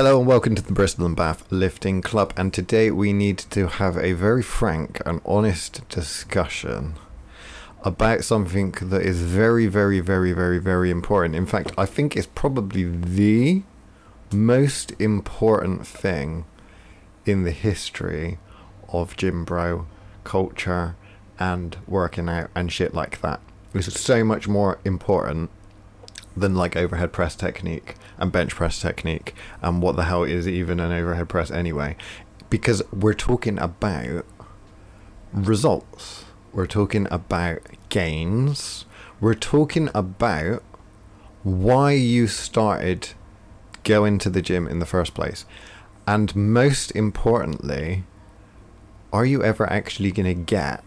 Hello 0.00 0.18
and 0.18 0.26
welcome 0.26 0.54
to 0.54 0.62
the 0.62 0.72
Bristol 0.72 1.04
and 1.04 1.14
Bath 1.14 1.44
Lifting 1.52 2.00
Club. 2.00 2.32
And 2.34 2.54
today 2.54 2.90
we 2.90 3.12
need 3.12 3.36
to 3.50 3.66
have 3.66 3.98
a 3.98 4.14
very 4.14 4.42
frank 4.42 4.98
and 5.04 5.20
honest 5.26 5.86
discussion 5.90 6.94
about 7.82 8.24
something 8.24 8.70
that 8.80 9.02
is 9.02 9.20
very, 9.20 9.66
very, 9.66 10.00
very, 10.00 10.32
very, 10.32 10.58
very 10.58 10.90
important. 10.90 11.34
In 11.34 11.44
fact, 11.44 11.72
I 11.76 11.84
think 11.84 12.16
it's 12.16 12.26
probably 12.26 12.84
the 12.84 13.62
most 14.32 14.98
important 14.98 15.86
thing 15.86 16.46
in 17.26 17.44
the 17.44 17.50
history 17.50 18.38
of 18.88 19.18
gym 19.18 19.44
bro 19.44 19.86
culture 20.24 20.96
and 21.38 21.76
working 21.86 22.30
out 22.30 22.48
and 22.54 22.72
shit 22.72 22.94
like 22.94 23.20
that. 23.20 23.40
Is 23.74 23.92
so 24.00 24.24
much 24.24 24.48
more 24.48 24.78
important 24.82 25.50
than 26.40 26.54
like 26.54 26.76
overhead 26.76 27.12
press 27.12 27.36
technique 27.36 27.94
and 28.18 28.32
bench 28.32 28.54
press 28.54 28.80
technique 28.80 29.34
and 29.62 29.82
what 29.82 29.96
the 29.96 30.04
hell 30.04 30.24
is 30.24 30.48
even 30.48 30.80
an 30.80 30.92
overhead 30.92 31.28
press 31.28 31.50
anyway. 31.50 31.96
Because 32.48 32.82
we're 32.92 33.14
talking 33.14 33.58
about 33.58 34.26
results. 35.32 36.24
We're 36.52 36.66
talking 36.66 37.06
about 37.10 37.60
gains. 37.88 38.84
We're 39.20 39.34
talking 39.34 39.88
about 39.94 40.62
why 41.42 41.92
you 41.92 42.26
started 42.26 43.10
going 43.84 44.18
to 44.18 44.30
the 44.30 44.42
gym 44.42 44.66
in 44.66 44.78
the 44.78 44.86
first 44.86 45.14
place. 45.14 45.44
And 46.06 46.34
most 46.34 46.90
importantly 46.92 48.04
are 49.12 49.24
you 49.24 49.42
ever 49.42 49.70
actually 49.70 50.12
going 50.12 50.26
to 50.26 50.40
get 50.40 50.84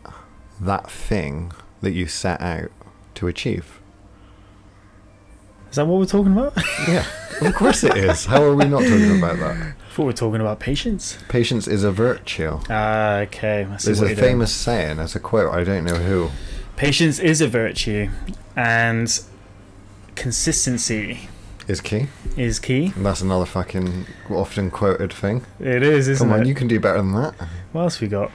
that 0.59 0.89
thing 0.89 1.51
that 1.81 1.91
you 1.91 2.07
set 2.07 2.39
out 2.41 2.71
to 3.15 3.27
achieve 3.27 3.81
Is 5.73 5.77
that 5.77 5.87
what 5.87 5.97
we're 5.97 6.05
talking 6.05 6.33
about? 6.33 6.53
yeah 6.87 7.03
of 7.41 7.55
course 7.55 7.83
it 7.83 7.97
is 7.97 8.25
how 8.25 8.43
are 8.43 8.53
we 8.55 8.65
not 8.65 8.81
talking 8.83 9.17
about 9.17 9.39
that 9.39 9.55
I 9.57 9.73
thought 9.95 10.03
we 10.03 10.05
were 10.05 10.13
talking 10.13 10.39
about 10.39 10.59
patience. 10.59 11.17
patience 11.29 11.67
is 11.67 11.83
a 11.83 11.91
virtue 11.91 12.59
Ah, 12.69 13.21
okay. 13.21 13.63
There's 13.67 13.87
a 13.87 14.05
you're 14.05 14.15
doing. 14.15 14.15
famous 14.29 14.51
saying 14.53 14.99
as 14.99 15.15
a 15.15 15.19
quote 15.19 15.51
i 15.51 15.63
don't 15.63 15.83
know 15.83 15.95
who 15.95 16.29
Patience 16.75 17.17
is 17.19 17.41
a 17.41 17.47
virtue, 17.47 18.09
and 18.55 19.19
consistency 20.15 21.27
is 21.67 21.81
key 21.81 22.05
is 22.37 22.59
key. 22.59 22.91
and 22.95 23.03
that's 23.05 23.21
another 23.21 23.45
fucking 23.45 24.05
often 24.29 24.69
quoted 24.69 25.11
thing 25.11 25.43
It 25.59 25.81
is, 25.81 26.07
isn't 26.07 26.27
come 26.29 26.33
on 26.35 26.43
it? 26.43 26.47
you 26.47 26.53
can 26.55 26.67
do 26.67 26.79
better 26.79 26.99
than 26.99 27.13
that 27.13 27.33
What 27.71 27.81
else 27.81 27.99
we 27.99 28.07
got? 28.07 28.31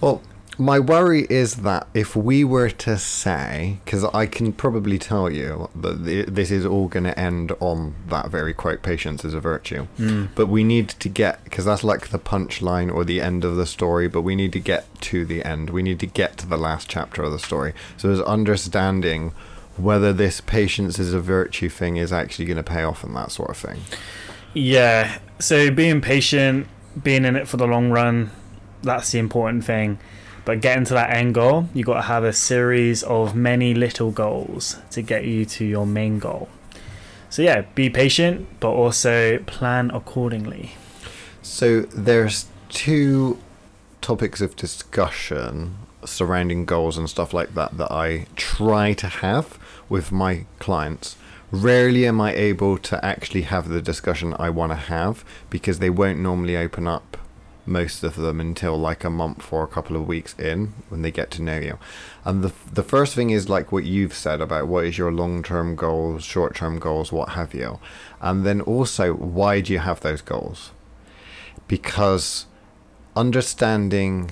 Well, 0.00 0.22
my 0.58 0.78
worry 0.78 1.26
is 1.30 1.56
that 1.56 1.86
if 1.94 2.14
we 2.14 2.44
were 2.44 2.70
to 2.70 2.98
say, 2.98 3.78
because 3.84 4.04
I 4.04 4.26
can 4.26 4.52
probably 4.52 4.98
tell 4.98 5.30
you 5.30 5.70
that 5.74 6.04
th- 6.04 6.26
this 6.26 6.50
is 6.50 6.66
all 6.66 6.88
going 6.88 7.04
to 7.04 7.18
end 7.18 7.52
on 7.60 7.94
that 8.08 8.28
very 8.28 8.52
quote, 8.52 8.82
patience 8.82 9.24
is 9.24 9.34
a 9.34 9.40
virtue. 9.40 9.86
Mm. 9.98 10.28
But 10.34 10.46
we 10.46 10.62
need 10.62 10.90
to 10.90 11.08
get, 11.08 11.42
because 11.44 11.64
that's 11.64 11.82
like 11.82 12.08
the 12.08 12.18
punchline 12.18 12.92
or 12.92 13.04
the 13.04 13.20
end 13.20 13.44
of 13.44 13.56
the 13.56 13.66
story, 13.66 14.08
but 14.08 14.22
we 14.22 14.36
need 14.36 14.52
to 14.52 14.60
get 14.60 14.86
to 15.02 15.24
the 15.24 15.44
end. 15.44 15.70
We 15.70 15.82
need 15.82 16.00
to 16.00 16.06
get 16.06 16.36
to 16.38 16.46
the 16.46 16.58
last 16.58 16.88
chapter 16.88 17.22
of 17.22 17.32
the 17.32 17.38
story. 17.38 17.72
So 17.96 18.08
there's 18.08 18.20
understanding 18.20 19.32
whether 19.76 20.12
this 20.12 20.42
patience 20.42 20.98
is 20.98 21.14
a 21.14 21.20
virtue 21.20 21.70
thing 21.70 21.96
is 21.96 22.12
actually 22.12 22.44
going 22.44 22.58
to 22.58 22.62
pay 22.62 22.82
off 22.82 23.02
and 23.02 23.16
that 23.16 23.32
sort 23.32 23.50
of 23.50 23.56
thing. 23.56 23.80
Yeah. 24.52 25.18
So 25.38 25.70
being 25.70 26.02
patient, 26.02 26.68
being 27.02 27.24
in 27.24 27.36
it 27.36 27.48
for 27.48 27.56
the 27.56 27.66
long 27.66 27.90
run, 27.90 28.30
that's 28.82 29.12
the 29.12 29.18
important 29.18 29.64
thing. 29.64 29.98
But 30.44 30.60
getting 30.60 30.84
to 30.86 30.94
that 30.94 31.10
end 31.10 31.34
goal, 31.34 31.68
you've 31.72 31.86
got 31.86 31.94
to 31.94 32.02
have 32.02 32.24
a 32.24 32.32
series 32.32 33.02
of 33.04 33.34
many 33.34 33.74
little 33.74 34.10
goals 34.10 34.78
to 34.90 35.02
get 35.02 35.24
you 35.24 35.44
to 35.44 35.64
your 35.64 35.86
main 35.86 36.18
goal. 36.18 36.48
So 37.30 37.42
yeah, 37.42 37.62
be 37.74 37.88
patient, 37.88 38.46
but 38.60 38.70
also 38.70 39.38
plan 39.38 39.90
accordingly. 39.90 40.72
So 41.42 41.82
there's 41.82 42.46
two 42.68 43.38
topics 44.00 44.40
of 44.40 44.56
discussion 44.56 45.76
surrounding 46.04 46.64
goals 46.64 46.98
and 46.98 47.08
stuff 47.08 47.32
like 47.32 47.54
that 47.54 47.76
that 47.78 47.92
I 47.92 48.26
try 48.34 48.92
to 48.94 49.06
have 49.06 49.58
with 49.88 50.10
my 50.10 50.46
clients. 50.58 51.16
Rarely 51.50 52.06
am 52.06 52.20
I 52.20 52.34
able 52.34 52.78
to 52.78 53.04
actually 53.04 53.42
have 53.42 53.68
the 53.68 53.82
discussion 53.82 54.34
I 54.38 54.50
want 54.50 54.72
to 54.72 54.76
have 54.76 55.24
because 55.50 55.78
they 55.78 55.90
won't 55.90 56.18
normally 56.18 56.56
open 56.56 56.88
up 56.88 57.18
most 57.64 58.02
of 58.02 58.16
them 58.16 58.40
until 58.40 58.76
like 58.76 59.04
a 59.04 59.10
month 59.10 59.52
or 59.52 59.62
a 59.62 59.68
couple 59.68 59.96
of 59.96 60.06
weeks 60.06 60.34
in 60.38 60.74
when 60.88 61.02
they 61.02 61.10
get 61.10 61.30
to 61.30 61.42
know 61.42 61.58
you. 61.58 61.78
And 62.24 62.42
the 62.42 62.52
the 62.72 62.82
first 62.82 63.14
thing 63.14 63.30
is 63.30 63.48
like 63.48 63.70
what 63.70 63.84
you've 63.84 64.14
said 64.14 64.40
about 64.40 64.68
what 64.68 64.84
is 64.84 64.98
your 64.98 65.12
long-term 65.12 65.76
goals, 65.76 66.24
short-term 66.24 66.78
goals, 66.78 67.12
what 67.12 67.30
have 67.30 67.54
you. 67.54 67.78
And 68.20 68.44
then 68.44 68.60
also 68.60 69.14
why 69.14 69.60
do 69.60 69.72
you 69.72 69.78
have 69.78 70.00
those 70.00 70.22
goals? 70.22 70.72
because 71.72 72.44
understanding 73.16 74.30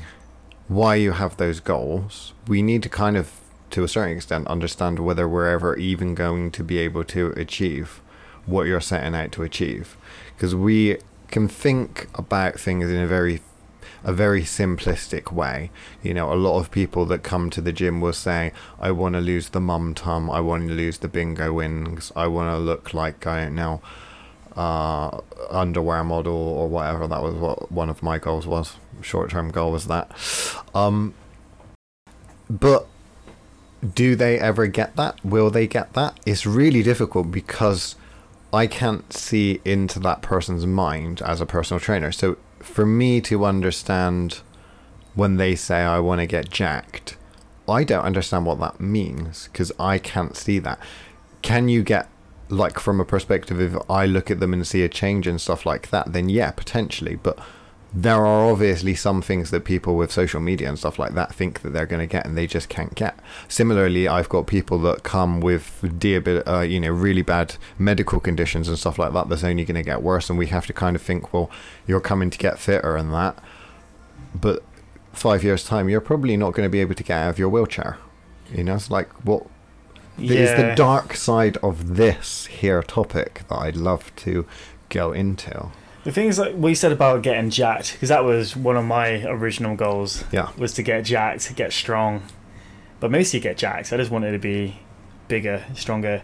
why 0.68 0.94
you 0.94 1.12
have 1.12 1.38
those 1.38 1.58
goals, 1.58 2.34
we 2.46 2.60
need 2.60 2.82
to 2.82 2.88
kind 2.90 3.16
of, 3.16 3.32
to 3.70 3.82
a 3.82 3.88
certain 3.88 4.16
extent, 4.16 4.46
understand 4.46 4.98
whether 4.98 5.26
we're 5.26 5.48
ever 5.48 5.74
even 5.76 6.14
going 6.14 6.50
to 6.50 6.62
be 6.62 6.76
able 6.76 7.02
to 7.02 7.28
achieve 7.38 8.02
what 8.44 8.66
you're 8.66 8.78
setting 8.78 9.14
out 9.14 9.32
to 9.32 9.42
achieve. 9.42 9.96
Because 10.36 10.54
we 10.54 10.98
can 11.30 11.48
think 11.48 12.08
about 12.14 12.58
things 12.58 12.90
in 12.90 12.96
a 12.96 13.06
very 13.06 13.40
a 14.02 14.12
very 14.12 14.42
simplistic 14.42 15.30
way. 15.32 15.70
You 16.02 16.14
know, 16.14 16.32
a 16.32 16.34
lot 16.34 16.58
of 16.58 16.70
people 16.70 17.04
that 17.06 17.22
come 17.22 17.50
to 17.50 17.60
the 17.60 17.72
gym 17.72 18.00
will 18.00 18.12
say, 18.14 18.52
I 18.78 18.90
want 18.92 19.14
to 19.14 19.20
lose 19.20 19.50
the 19.50 19.60
mum 19.60 19.94
tum, 19.94 20.30
I 20.30 20.40
want 20.40 20.68
to 20.68 20.74
lose 20.74 20.98
the 20.98 21.08
bingo 21.08 21.52
wings, 21.52 22.10
I 22.16 22.26
want 22.26 22.54
to 22.54 22.58
look 22.58 22.94
like, 22.94 23.26
I 23.26 23.44
don't 23.44 23.54
know, 23.54 23.82
uh, 24.56 25.20
underwear 25.50 26.02
model 26.04 26.34
or 26.34 26.68
whatever. 26.68 27.06
That 27.06 27.22
was 27.22 27.34
what 27.34 27.70
one 27.70 27.90
of 27.90 28.02
my 28.02 28.18
goals 28.18 28.46
was. 28.46 28.76
Short 29.02 29.30
term 29.30 29.50
goal 29.50 29.72
was 29.72 29.86
that. 29.86 30.10
Um, 30.74 31.14
but 32.48 32.86
do 33.94 34.16
they 34.16 34.38
ever 34.38 34.66
get 34.66 34.96
that? 34.96 35.22
Will 35.24 35.50
they 35.50 35.66
get 35.66 35.92
that? 35.94 36.18
It's 36.26 36.44
really 36.44 36.82
difficult 36.82 37.30
because 37.30 37.96
I 38.52 38.66
can't 38.66 39.12
see 39.12 39.60
into 39.64 40.00
that 40.00 40.22
person's 40.22 40.66
mind 40.66 41.22
as 41.22 41.40
a 41.40 41.46
personal 41.46 41.80
trainer. 41.80 42.10
So 42.12 42.36
for 42.58 42.84
me 42.84 43.20
to 43.22 43.44
understand 43.44 44.40
when 45.14 45.36
they 45.36 45.54
say 45.54 45.82
I 45.82 46.00
want 46.00 46.20
to 46.20 46.26
get 46.26 46.50
jacked, 46.50 47.16
I 47.68 47.84
don't 47.84 48.04
understand 48.04 48.46
what 48.46 48.58
that 48.60 48.80
means 48.80 49.48
because 49.52 49.70
I 49.78 49.98
can't 49.98 50.36
see 50.36 50.58
that. 50.60 50.80
Can 51.42 51.68
you 51.68 51.82
get 51.82 52.08
like 52.48 52.78
from 52.78 53.00
a 53.00 53.04
perspective 53.04 53.60
if 53.60 53.76
I 53.88 54.06
look 54.06 54.30
at 54.30 54.40
them 54.40 54.52
and 54.52 54.66
see 54.66 54.82
a 54.82 54.88
change 54.88 55.26
and 55.26 55.40
stuff 55.40 55.64
like 55.64 55.90
that, 55.90 56.12
then 56.12 56.28
yeah, 56.28 56.50
potentially. 56.50 57.14
But 57.14 57.38
there 57.92 58.24
are 58.24 58.50
obviously 58.50 58.94
some 58.94 59.20
things 59.20 59.50
that 59.50 59.64
people 59.64 59.96
with 59.96 60.12
social 60.12 60.40
media 60.40 60.68
and 60.68 60.78
stuff 60.78 60.98
like 60.98 61.14
that 61.14 61.34
think 61.34 61.62
that 61.62 61.70
they're 61.70 61.86
going 61.86 62.00
to 62.00 62.06
get 62.06 62.24
and 62.24 62.38
they 62.38 62.46
just 62.46 62.68
can't 62.68 62.94
get. 62.94 63.18
Similarly, 63.48 64.06
I've 64.06 64.28
got 64.28 64.46
people 64.46 64.78
that 64.80 65.02
come 65.02 65.40
with 65.40 65.82
uh, 66.46 66.60
you 66.60 66.78
know, 66.78 66.90
really 66.90 67.22
bad 67.22 67.56
medical 67.78 68.20
conditions 68.20 68.68
and 68.68 68.78
stuff 68.78 68.98
like 68.98 69.12
that 69.12 69.28
that's 69.28 69.42
only 69.42 69.64
going 69.64 69.76
to 69.76 69.82
get 69.82 70.02
worse, 70.02 70.30
and 70.30 70.38
we 70.38 70.46
have 70.48 70.66
to 70.66 70.72
kind 70.72 70.94
of 70.94 71.02
think, 71.02 71.32
well, 71.32 71.50
you're 71.86 72.00
coming 72.00 72.30
to 72.30 72.38
get 72.38 72.58
fitter 72.58 72.96
and 72.96 73.12
that, 73.12 73.42
but 74.34 74.62
five 75.12 75.42
years 75.42 75.64
time, 75.64 75.88
you're 75.88 76.00
probably 76.00 76.36
not 76.36 76.52
going 76.52 76.66
to 76.66 76.70
be 76.70 76.80
able 76.80 76.94
to 76.94 77.02
get 77.02 77.18
out 77.18 77.30
of 77.30 77.38
your 77.38 77.48
wheelchair. 77.48 77.98
You 78.52 78.64
know, 78.64 78.76
it's 78.76 78.90
like 78.90 79.08
what 79.24 79.46
is 80.18 80.50
the 80.50 80.74
dark 80.76 81.14
side 81.14 81.56
of 81.58 81.96
this 81.96 82.46
here 82.46 82.82
topic 82.82 83.42
that 83.48 83.56
I'd 83.56 83.76
love 83.76 84.14
to 84.16 84.46
go 84.88 85.12
into. 85.12 85.70
The 86.04 86.12
things 86.12 86.38
like 86.38 86.54
what 86.54 86.74
said 86.76 86.92
about 86.92 87.22
getting 87.22 87.50
jacked, 87.50 87.92
because 87.92 88.08
that 88.08 88.24
was 88.24 88.56
one 88.56 88.76
of 88.76 88.84
my 88.84 89.22
original 89.26 89.76
goals, 89.76 90.24
Yeah. 90.32 90.48
was 90.56 90.72
to 90.74 90.82
get 90.82 91.04
jacked, 91.04 91.54
get 91.56 91.72
strong. 91.72 92.22
But 93.00 93.10
mostly 93.10 93.40
get 93.40 93.56
jacked. 93.58 93.92
I 93.92 93.96
just 93.98 94.10
wanted 94.10 94.32
to 94.32 94.38
be 94.38 94.78
bigger, 95.28 95.62
stronger, 95.74 96.22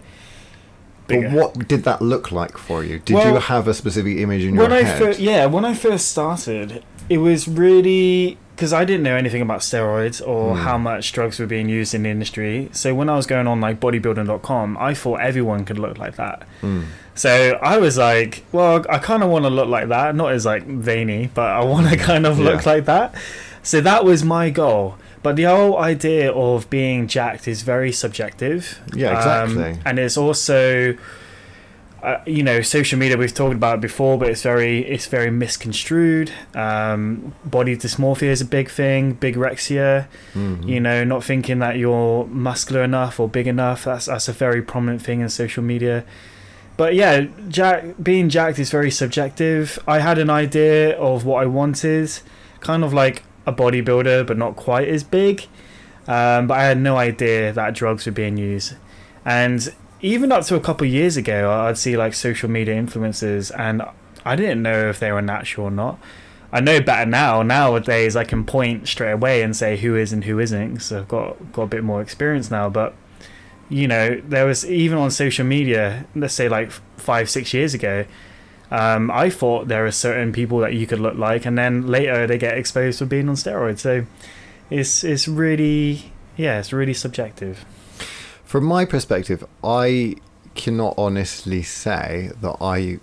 bigger. 1.06 1.28
But 1.28 1.36
what 1.56 1.68
did 1.68 1.84
that 1.84 2.00
look 2.02 2.32
like 2.32 2.56
for 2.58 2.82
you? 2.84 2.98
Did 3.00 3.22
you 3.24 3.36
have 3.36 3.68
a 3.68 3.74
specific 3.74 4.16
image 4.18 4.44
in 4.44 4.54
your 4.54 4.64
when 4.64 4.72
I 4.72 4.82
head? 4.82 4.98
first, 4.98 5.20
yeah, 5.20 5.46
when 5.46 5.64
I 5.64 5.74
first 5.74 6.08
started, 6.08 6.82
it 7.08 7.18
was 7.18 7.46
really 7.48 8.38
because 8.54 8.72
I 8.72 8.86
didn't 8.86 9.02
know 9.02 9.14
anything 9.16 9.42
about 9.42 9.60
steroids 9.60 10.26
or 10.26 10.54
Hmm. 10.56 10.62
how 10.62 10.78
much 10.78 11.12
drugs 11.12 11.38
were 11.38 11.44
being 11.46 11.68
used 11.68 11.94
in 11.94 12.04
the 12.04 12.08
industry. 12.08 12.70
So 12.72 12.94
when 12.94 13.10
I 13.10 13.14
was 13.16 13.26
going 13.26 13.46
on 13.46 13.60
like 13.60 13.78
bodybuilding.com, 13.80 14.78
I 14.80 14.94
thought 14.94 15.20
everyone 15.20 15.66
could 15.66 15.78
look 15.78 15.98
like 15.98 16.16
that. 16.16 16.42
Mm. 16.62 16.84
So 17.16 17.58
I 17.62 17.78
was 17.78 17.96
like, 17.98 18.44
well, 18.52 18.84
I 18.88 18.98
kind 18.98 19.22
of 19.24 19.30
want 19.30 19.44
to 19.46 19.50
look 19.50 19.68
like 19.68 19.88
that. 19.88 20.14
Not 20.14 20.32
as 20.32 20.44
like 20.46 20.64
veiny, 20.66 21.30
but 21.34 21.46
I 21.50 21.64
want 21.64 21.88
to 21.90 21.96
kind 22.10 22.26
of 22.26 22.38
look 22.38 22.64
Yeah. 22.64 22.72
like 22.72 22.84
that. 22.84 23.14
So 23.62 23.80
that 23.80 24.04
was 24.04 24.22
my 24.22 24.50
goal. 24.50 24.96
But 25.22 25.34
the 25.36 25.44
whole 25.44 25.76
idea 25.78 26.30
of 26.30 26.70
being 26.70 27.08
jacked 27.08 27.48
is 27.48 27.62
very 27.62 27.90
subjective. 27.90 28.78
Yeah, 28.94 29.18
Um, 29.18 29.50
exactly. 29.58 29.82
and 29.84 29.98
it's 29.98 30.16
also, 30.16 30.94
uh, 32.02 32.18
you 32.26 32.42
know, 32.44 32.60
social 32.60 32.98
media. 32.98 33.16
We've 33.16 33.34
talked 33.34 33.54
about 33.54 33.76
it 33.78 33.80
before, 33.80 34.18
but 34.18 34.28
it's 34.28 34.42
very, 34.42 34.80
it's 34.86 35.06
very 35.06 35.30
misconstrued. 35.32 36.30
Um, 36.54 37.32
body 37.44 37.76
dysmorphia 37.76 38.28
is 38.28 38.40
a 38.40 38.44
big 38.44 38.68
thing. 38.70 39.16
Bigorexia. 39.16 40.06
Mhm. 40.36 40.68
You 40.68 40.78
know, 40.80 41.02
not 41.02 41.24
thinking 41.24 41.58
that 41.60 41.76
you're 41.76 42.26
muscular 42.26 42.84
enough 42.84 43.18
or 43.18 43.28
big 43.28 43.48
enough. 43.48 43.84
That's 43.84 44.06
that's 44.06 44.28
a 44.28 44.32
very 44.32 44.62
prominent 44.62 45.02
thing 45.02 45.20
in 45.22 45.28
social 45.28 45.64
media. 45.64 46.04
But 46.76 46.94
yeah, 46.94 47.26
jack 47.48 47.84
being 48.02 48.28
jacked 48.28 48.58
is 48.58 48.70
very 48.70 48.90
subjective. 48.90 49.78
I 49.86 50.00
had 50.00 50.18
an 50.18 50.30
idea 50.30 50.98
of 50.98 51.24
what 51.24 51.42
I 51.42 51.46
wanted, 51.46 52.10
kind 52.60 52.84
of 52.84 52.92
like 52.92 53.22
a 53.46 53.52
bodybuilder, 53.52 54.26
but 54.26 54.36
not 54.36 54.56
quite 54.56 54.88
as 54.88 55.04
big. 55.04 55.46
Um, 56.08 56.46
but 56.46 56.58
I 56.58 56.64
had 56.64 56.78
no 56.78 56.96
idea 56.96 57.52
that 57.52 57.74
drugs 57.74 58.06
were 58.06 58.12
being 58.12 58.36
used, 58.36 58.74
and 59.24 59.74
even 60.00 60.30
up 60.30 60.44
to 60.44 60.54
a 60.54 60.60
couple 60.60 60.86
years 60.86 61.16
ago, 61.16 61.50
I'd 61.50 61.78
see 61.78 61.96
like 61.96 62.14
social 62.14 62.48
media 62.48 62.80
influencers, 62.80 63.50
and 63.58 63.82
I 64.24 64.36
didn't 64.36 64.62
know 64.62 64.88
if 64.88 65.00
they 65.00 65.10
were 65.10 65.22
natural 65.22 65.66
or 65.66 65.70
not. 65.70 65.98
I 66.52 66.60
know 66.60 66.80
better 66.80 67.08
now. 67.08 67.42
Nowadays, 67.42 68.16
I 68.16 68.24
can 68.24 68.44
point 68.44 68.88
straight 68.88 69.12
away 69.12 69.42
and 69.42 69.54
say 69.56 69.76
who 69.76 69.96
is 69.96 70.12
and 70.12 70.24
who 70.24 70.38
isn't. 70.38 70.80
So 70.80 71.00
I've 71.00 71.08
got 71.08 71.52
got 71.52 71.62
a 71.62 71.66
bit 71.66 71.84
more 71.84 72.00
experience 72.00 72.50
now. 72.50 72.68
But 72.68 72.94
you 73.68 73.88
know, 73.88 74.20
there 74.24 74.46
was 74.46 74.64
even 74.64 74.98
on 74.98 75.10
social 75.10 75.44
media, 75.44 76.06
let's 76.14 76.34
say 76.34 76.48
like 76.48 76.70
five, 76.96 77.28
six 77.28 77.52
years 77.52 77.74
ago, 77.74 78.04
um, 78.70 79.10
I 79.10 79.30
thought 79.30 79.68
there 79.68 79.86
are 79.86 79.92
certain 79.92 80.32
people 80.32 80.58
that 80.58 80.74
you 80.74 80.86
could 80.86 80.98
look 80.98 81.16
like, 81.16 81.46
and 81.46 81.56
then 81.56 81.86
later 81.86 82.26
they 82.26 82.38
get 82.38 82.58
exposed 82.58 82.98
for 82.98 83.06
being 83.06 83.28
on 83.28 83.36
steroids. 83.36 83.78
So 83.80 84.06
it's 84.70 85.04
it's 85.04 85.28
really 85.28 86.12
yeah, 86.36 86.58
it's 86.58 86.72
really 86.72 86.94
subjective. 86.94 87.64
From 88.44 88.64
my 88.64 88.84
perspective, 88.84 89.44
I 89.62 90.16
cannot 90.54 90.94
honestly 90.96 91.62
say 91.62 92.30
that 92.40 92.56
I 92.60 92.98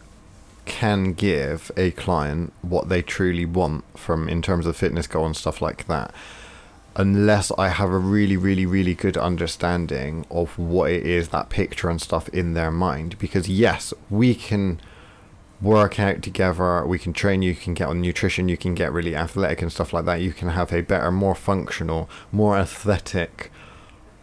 can 0.66 1.14
give 1.14 1.72
a 1.76 1.92
client 1.92 2.54
what 2.62 2.90
they 2.90 3.02
truly 3.02 3.46
want 3.46 3.84
from 3.98 4.30
in 4.30 4.42
terms 4.42 4.66
of 4.66 4.76
fitness 4.78 5.08
goal 5.08 5.26
and 5.26 5.36
stuff 5.36 5.62
like 5.62 5.88
that 5.88 6.14
unless 6.96 7.52
I 7.58 7.70
have 7.70 7.90
a 7.90 7.98
really, 7.98 8.38
really, 8.38 8.66
really 8.66 8.94
good 8.94 9.18
understanding 9.18 10.26
of 10.30 10.58
what 10.58 10.92
it 10.92 11.06
is, 11.06 11.30
that 11.30 11.50
picture 11.50 11.90
and 11.90 12.02
stuff 12.02 12.30
in 12.30 12.54
their 12.54 12.72
mind. 12.72 13.18
Because, 13.20 13.50
yes, 13.50 13.94
we 14.10 14.36
can 14.36 14.80
work 15.62 16.00
out 16.00 16.22
together, 16.22 16.86
we 16.86 17.00
can 17.00 17.14
train, 17.14 17.42
you 17.42 17.56
can 17.56 17.74
get 17.74 17.88
on 17.88 18.02
nutrition, 18.02 18.50
you 18.50 18.58
can 18.58 18.76
get 18.76 18.92
really 18.92 19.16
athletic 19.16 19.62
and 19.62 19.72
stuff 19.72 19.94
like 19.94 20.06
that. 20.06 20.22
You 20.22 20.34
can 20.34 20.50
have 20.50 20.72
a 20.74 20.82
better, 20.82 21.12
more 21.12 21.36
functional, 21.36 22.10
more 22.32 22.58
athletic 22.58 23.52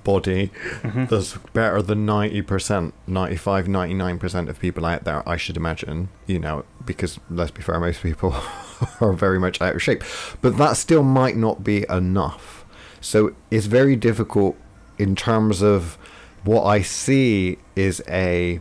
body 0.05 0.51
Mm-hmm. 0.81 1.05
that's 1.07 1.37
better 1.53 1.83
than 1.83 2.07
90%, 2.07 2.93
95, 3.07 3.67
99% 3.67 4.49
of 4.49 4.59
people 4.59 4.87
out 4.87 5.05
there, 5.05 5.29
I 5.29 5.37
should 5.37 5.57
imagine, 5.59 6.09
you 6.27 6.39
know, 6.39 6.65
because 6.87 7.21
let's 7.29 7.51
be 7.51 7.61
fair, 7.63 7.79
most 7.79 8.03
people 8.03 8.35
are 9.01 9.13
very 9.13 9.39
much 9.39 9.61
out 9.61 9.75
of 9.75 9.83
shape. 9.83 10.03
But 10.41 10.57
that 10.57 10.79
still 10.79 11.03
might 11.03 11.37
not 11.37 11.63
be 11.63 11.85
enough. 11.91 12.60
So 13.01 13.35
it's 13.51 13.67
very 13.67 13.97
difficult 13.97 14.57
in 14.99 15.17
terms 15.17 15.63
of 15.63 15.97
what 16.45 16.65
I 16.65 16.83
see 16.83 17.59
is 17.77 18.03
a 18.09 18.61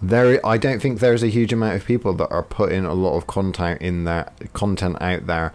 there 0.00 0.44
I 0.46 0.58
don't 0.58 0.80
think 0.80 1.00
there's 1.00 1.22
a 1.22 1.28
huge 1.28 1.52
amount 1.52 1.76
of 1.76 1.84
people 1.84 2.12
that 2.14 2.30
are 2.30 2.42
putting 2.42 2.84
a 2.84 2.94
lot 2.94 3.16
of 3.16 3.26
content 3.26 3.80
in 3.82 4.04
there 4.04 4.30
content 4.52 4.96
out 5.00 5.26
there 5.26 5.52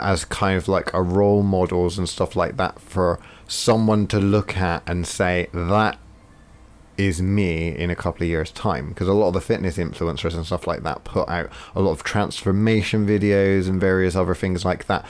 as 0.00 0.24
kind 0.24 0.56
of 0.56 0.68
like 0.68 0.92
a 0.94 1.02
role 1.02 1.42
models 1.42 1.98
and 1.98 2.08
stuff 2.08 2.34
like 2.34 2.56
that 2.56 2.80
for 2.80 3.20
someone 3.46 4.06
to 4.08 4.18
look 4.18 4.56
at 4.56 4.82
and 4.86 5.06
say 5.06 5.48
that 5.52 5.98
is 6.96 7.20
me 7.20 7.68
in 7.76 7.90
a 7.90 7.94
couple 7.94 8.22
of 8.22 8.28
years 8.28 8.50
time. 8.50 8.88
Because 8.88 9.06
a 9.06 9.12
lot 9.12 9.28
of 9.28 9.34
the 9.34 9.40
fitness 9.40 9.76
influencers 9.76 10.34
and 10.34 10.46
stuff 10.46 10.66
like 10.66 10.82
that 10.82 11.04
put 11.04 11.28
out 11.28 11.50
a 11.74 11.80
lot 11.80 11.92
of 11.92 12.02
transformation 12.02 13.06
videos 13.06 13.68
and 13.68 13.80
various 13.80 14.16
other 14.16 14.34
things 14.34 14.64
like 14.64 14.86
that 14.86 15.04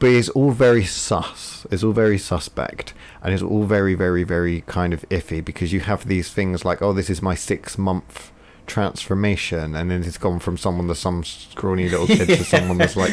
but 0.00 0.10
it's 0.10 0.28
all 0.30 0.50
very 0.52 0.84
sus 0.84 1.66
it's 1.70 1.82
all 1.82 1.92
very 1.92 2.18
suspect 2.18 2.94
and 3.22 3.34
it's 3.34 3.42
all 3.42 3.64
very 3.64 3.94
very 3.94 4.22
very 4.24 4.60
kind 4.62 4.92
of 4.92 5.08
iffy 5.08 5.44
because 5.44 5.72
you 5.72 5.80
have 5.80 6.06
these 6.06 6.32
things 6.32 6.64
like 6.64 6.80
oh 6.82 6.92
this 6.92 7.10
is 7.10 7.20
my 7.22 7.34
six 7.34 7.76
month 7.76 8.30
transformation 8.66 9.74
and 9.74 9.90
then 9.90 10.02
it's 10.04 10.18
gone 10.18 10.38
from 10.38 10.56
someone 10.58 10.86
that's 10.86 11.00
some 11.00 11.24
scrawny 11.24 11.88
little 11.88 12.06
kid 12.06 12.26
to 12.26 12.44
someone 12.54 12.76
that's 12.78 12.96
like 12.96 13.12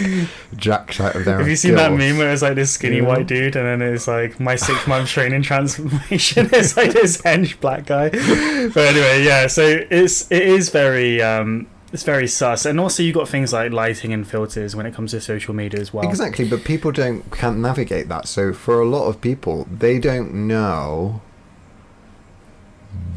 jacked 0.55 0.99
out 0.99 1.15
of 1.15 1.23
their 1.25 1.37
Have 1.37 1.47
you 1.47 1.55
seen 1.55 1.75
that 1.75 1.91
meme 1.93 2.17
where 2.17 2.31
it's 2.31 2.41
like 2.41 2.55
this 2.55 2.71
skinny 2.71 2.97
Yeah. 2.97 3.03
white 3.03 3.25
dude, 3.25 3.55
and 3.55 3.81
then 3.81 3.93
it's 3.93 4.07
like 4.07 4.37
my 4.39 4.55
six 4.57 4.85
month 4.85 5.07
training 5.09 5.43
transformation? 5.43 6.49
is 6.53 6.75
like 6.77 6.91
this 6.91 7.21
hench 7.21 7.59
black 7.61 7.85
guy. 7.85 8.09
But 8.09 8.77
anyway, 8.77 9.23
yeah. 9.23 9.47
So 9.47 9.63
it's 9.89 10.29
it 10.31 10.41
is 10.43 10.69
very 10.69 11.21
um 11.21 11.67
it's 11.93 12.03
very 12.03 12.27
sus, 12.27 12.65
and 12.65 12.79
also 12.79 13.03
you've 13.03 13.15
got 13.15 13.29
things 13.29 13.53
like 13.53 13.71
lighting 13.71 14.11
and 14.13 14.27
filters 14.27 14.75
when 14.75 14.85
it 14.85 14.93
comes 14.93 15.11
to 15.11 15.21
social 15.21 15.53
media 15.53 15.79
as 15.79 15.93
well. 15.93 16.07
Exactly, 16.07 16.43
but 16.47 16.63
people 16.63 16.91
don't 16.91 17.31
can't 17.31 17.57
navigate 17.59 18.07
that. 18.09 18.27
So 18.27 18.53
for 18.53 18.81
a 18.81 18.85
lot 18.85 19.07
of 19.07 19.21
people, 19.21 19.67
they 19.71 19.99
don't 19.99 20.33
know 20.47 21.21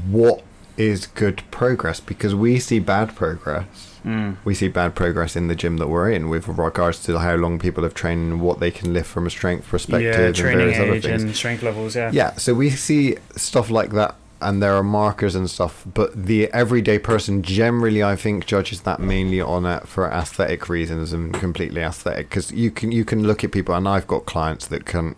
what 0.09 0.43
is 0.77 1.07
good 1.07 1.43
progress 1.51 1.99
because 2.01 2.35
we 2.35 2.59
see 2.61 2.79
bad 2.79 3.15
progress. 3.17 3.99
Mm. 4.05 4.37
We 4.45 4.55
see 4.55 4.69
bad 4.69 4.95
progress 4.95 5.35
in 5.35 5.49
the 5.49 5.57
gym 5.57 5.79
that 5.79 5.89
we're 5.89 6.11
in 6.11 6.29
with 6.29 6.47
regards 6.47 7.03
to 7.05 7.19
how 7.19 7.35
long 7.35 7.59
people 7.59 7.83
have 7.83 7.95
trained 7.95 8.33
and 8.33 8.41
what 8.41 8.61
they 8.61 8.71
can 8.71 8.95
lift 8.95 9.09
from 9.11 9.27
a 9.27 9.31
strength 9.31 9.67
perspective 9.67 10.15
Yeah, 10.15 10.27
and 10.27 10.35
training 10.37 10.59
various 10.59 10.79
other 10.79 10.95
age 10.95 11.03
things. 11.03 11.23
and 11.25 11.35
strength 11.35 11.63
levels. 11.65 11.97
Yeah. 11.97 12.11
Yeah, 12.13 12.33
so 12.37 12.55
we 12.55 12.71
see 12.71 13.17
stuff 13.35 13.71
like 13.71 13.91
that, 13.91 14.15
and 14.41 14.63
there 14.63 14.75
are 14.75 14.83
markers 14.83 15.35
and 15.35 15.49
stuff. 15.51 15.85
But 15.93 16.27
the 16.27 16.49
everyday 16.53 16.99
person 16.99 17.43
generally, 17.43 18.03
I 18.03 18.17
think, 18.17 18.47
judges 18.47 18.83
that 18.83 19.01
mainly 19.01 19.41
on 19.41 19.67
it 19.67 19.89
for 19.89 20.09
aesthetic 20.09 20.69
reasons 20.69 21.13
and 21.13 21.35
completely 21.35 21.81
aesthetic. 21.83 22.29
Because 22.31 22.53
you 22.53 22.71
can 22.71 22.93
you 22.93 23.05
can 23.05 23.27
look 23.27 23.43
at 23.45 23.53
people, 23.53 23.75
and 23.75 23.89
I've 23.89 24.07
got 24.07 24.27
clients 24.27 24.67
that 24.69 24.85
can 24.85 25.17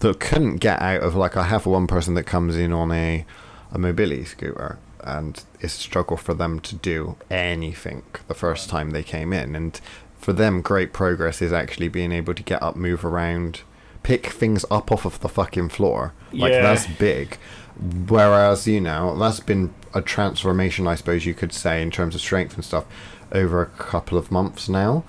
that 0.00 0.20
couldn't 0.20 0.56
get 0.56 0.80
out 0.82 1.02
of 1.02 1.14
like 1.14 1.36
I 1.36 1.44
have 1.44 1.66
one 1.66 1.86
person 1.86 2.14
that 2.14 2.24
comes 2.24 2.56
in 2.56 2.72
on 2.72 2.92
a 2.92 3.24
a 3.72 3.78
mobility 3.78 4.24
scooter. 4.24 4.78
And 5.02 5.40
it's 5.60 5.76
a 5.76 5.80
struggle 5.80 6.16
for 6.16 6.34
them 6.34 6.58
to 6.60 6.74
do 6.74 7.16
anything 7.30 8.02
the 8.26 8.34
first 8.34 8.68
time 8.68 8.90
they 8.90 9.04
came 9.04 9.32
in. 9.32 9.54
And 9.54 9.80
for 10.18 10.32
them, 10.32 10.62
great 10.62 10.92
progress 10.92 11.40
is 11.40 11.52
actually 11.52 11.86
being 11.86 12.10
able 12.10 12.34
to 12.34 12.42
get 12.42 12.60
up, 12.60 12.74
move 12.74 13.04
around, 13.04 13.60
pick 14.02 14.26
things 14.26 14.64
up 14.68 14.90
off 14.90 15.04
of 15.04 15.20
the 15.20 15.28
fucking 15.28 15.68
floor. 15.68 16.12
Like 16.32 16.50
Yeah. 16.52 16.62
that's 16.62 16.88
big. 16.88 17.38
Whereas, 17.78 18.66
you 18.66 18.80
know, 18.80 19.16
that's 19.18 19.40
been 19.40 19.74
a 19.92 20.00
transformation, 20.00 20.86
I 20.86 20.94
suppose 20.94 21.26
you 21.26 21.34
could 21.34 21.52
say, 21.52 21.82
in 21.82 21.90
terms 21.90 22.14
of 22.14 22.20
strength 22.20 22.54
and 22.54 22.64
stuff 22.64 22.84
over 23.32 23.60
a 23.60 23.66
couple 23.66 24.16
of 24.16 24.30
months 24.30 24.68
now. 24.68 25.04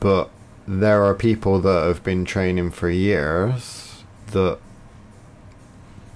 But 0.00 0.30
there 0.66 1.04
are 1.04 1.14
people 1.14 1.60
that 1.60 1.86
have 1.86 2.02
been 2.02 2.24
training 2.24 2.72
for 2.72 2.90
years 2.90 4.02
that 4.28 4.58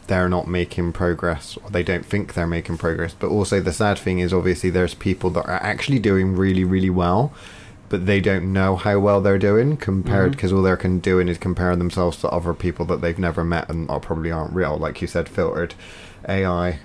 they're 0.06 0.28
not 0.28 0.46
making 0.46 0.92
progress 0.92 1.56
or 1.62 1.70
they 1.70 1.82
don't 1.82 2.04
think 2.04 2.34
they're 2.34 2.46
making 2.46 2.78
progress. 2.78 3.14
But 3.14 3.30
also 3.30 3.60
the 3.60 3.72
sad 3.72 3.98
thing 3.98 4.18
is 4.18 4.32
obviously 4.32 4.70
there's 4.70 4.94
people 4.94 5.30
that 5.30 5.46
are 5.46 5.62
actually 5.62 5.98
doing 5.98 6.36
really, 6.36 6.64
really 6.64 6.90
well 6.90 7.32
but 7.88 8.06
they 8.06 8.20
don't 8.20 8.52
know 8.52 8.76
how 8.76 8.98
well 8.98 9.20
they're 9.20 9.38
doing 9.38 9.76
compared 9.76 10.32
because 10.32 10.52
all 10.52 10.62
they're 10.62 10.76
con- 10.76 10.98
doing 11.00 11.28
is 11.28 11.38
comparing 11.38 11.78
themselves 11.78 12.16
to 12.18 12.28
other 12.28 12.54
people 12.54 12.84
that 12.86 13.00
they've 13.00 13.18
never 13.18 13.44
met 13.44 13.68
and 13.68 13.88
are 13.90 14.00
probably 14.00 14.30
aren't 14.30 14.52
real 14.54 14.76
like 14.78 15.00
you 15.02 15.06
said 15.06 15.28
filtered 15.28 15.74
AI 16.28 16.78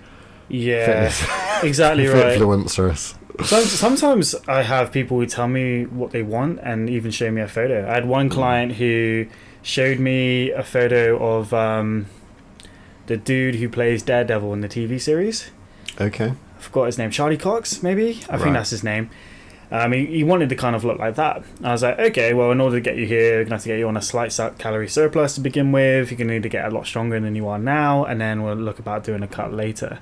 Yeah. 0.50 0.86
fitness 1.10 1.28
Exactly 1.64 2.08
right. 2.08 2.38
influencers 2.40 3.16
Some, 3.46 3.64
sometimes 3.64 4.36
I 4.48 4.64
have 4.64 4.92
people 4.92 5.18
who 5.20 5.26
tell 5.26 5.48
me 5.48 5.86
what 5.86 6.12
they 6.12 6.24
want 6.24 6.60
and 6.62 6.90
even 6.90 7.12
show 7.12 7.32
me 7.32 7.42
a 7.42 7.48
photo. 7.48 7.90
I 7.90 7.94
had 7.96 8.06
one 8.06 8.28
client 8.30 8.74
who 8.74 9.28
showed 9.62 10.00
me 10.00 10.52
a 10.52 10.64
photo 10.64 11.18
of 11.38 11.54
um, 11.54 12.08
the 13.08 13.16
dude 13.18 13.56
who 13.56 13.70
plays 13.70 14.04
Daredevil 14.04 14.52
in 14.54 14.62
the 14.62 14.68
TV 14.70 15.00
series. 15.00 15.52
okay 16.00 16.34
I 16.58 16.62
forgot 16.62 16.86
his 16.88 16.98
name. 16.98 17.10
Charlie 17.12 17.38
Cox, 17.38 17.82
maybe? 17.82 18.20
I 18.30 18.34
Right. 18.34 18.42
think 18.42 18.54
that's 18.56 18.70
his 18.72 18.84
name. 18.84 19.10
Um, 19.72 19.92
he, 19.92 20.06
he 20.08 20.24
wanted 20.24 20.50
to 20.50 20.56
kind 20.56 20.76
of 20.76 20.84
look 20.84 20.98
like 20.98 21.16
that. 21.16 21.44
I 21.64 21.72
was 21.72 21.84
like, 21.84 22.00
okay, 22.00 22.34
well, 22.34 22.52
in 22.52 22.60
order 22.60 22.78
to 22.78 22.82
get 22.82 22.98
you 22.98 23.06
here, 23.06 23.34
we're 23.34 23.44
going 23.44 23.48
to 23.48 23.56
have 23.56 23.64
to 23.64 23.70
get 23.70 23.80
you 23.80 23.88
on 23.88 23.98
a 23.98 24.02
slight 24.02 24.38
calorie 24.58 24.88
surplus 24.88 25.36
to 25.36 25.42
begin 25.42 25.72
with. 25.72 26.10
You're 26.10 26.18
going 26.18 26.28
to 26.28 26.34
need 26.34 26.44
to 26.44 26.50
get 26.50 26.66
a 26.66 26.72
lot 26.72 26.88
stronger 26.88 27.20
than 27.20 27.36
you 27.36 27.48
are 27.48 27.60
now, 27.60 28.04
and 28.04 28.20
then 28.20 28.42
we'll 28.42 28.56
look 28.56 28.80
about 28.80 29.04
doing 29.04 29.22
a 29.22 29.28
cut 29.28 29.54
later. 29.54 30.00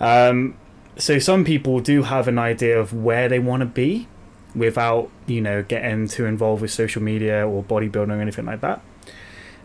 Um, 0.00 0.56
so 0.96 1.18
some 1.18 1.44
people 1.44 1.80
do 1.80 2.02
have 2.02 2.28
an 2.28 2.38
idea 2.38 2.78
of 2.78 2.92
where 2.92 3.28
they 3.28 3.38
want 3.38 3.60
to 3.60 3.66
be 3.66 4.06
without, 4.54 5.10
you 5.26 5.40
know, 5.40 5.62
getting 5.62 6.08
too 6.08 6.26
involved 6.26 6.60
with 6.60 6.70
social 6.70 7.02
media 7.02 7.46
or 7.46 7.62
bodybuilding 7.62 8.10
or 8.10 8.20
anything 8.20 8.44
like 8.44 8.60
that. 8.60 8.82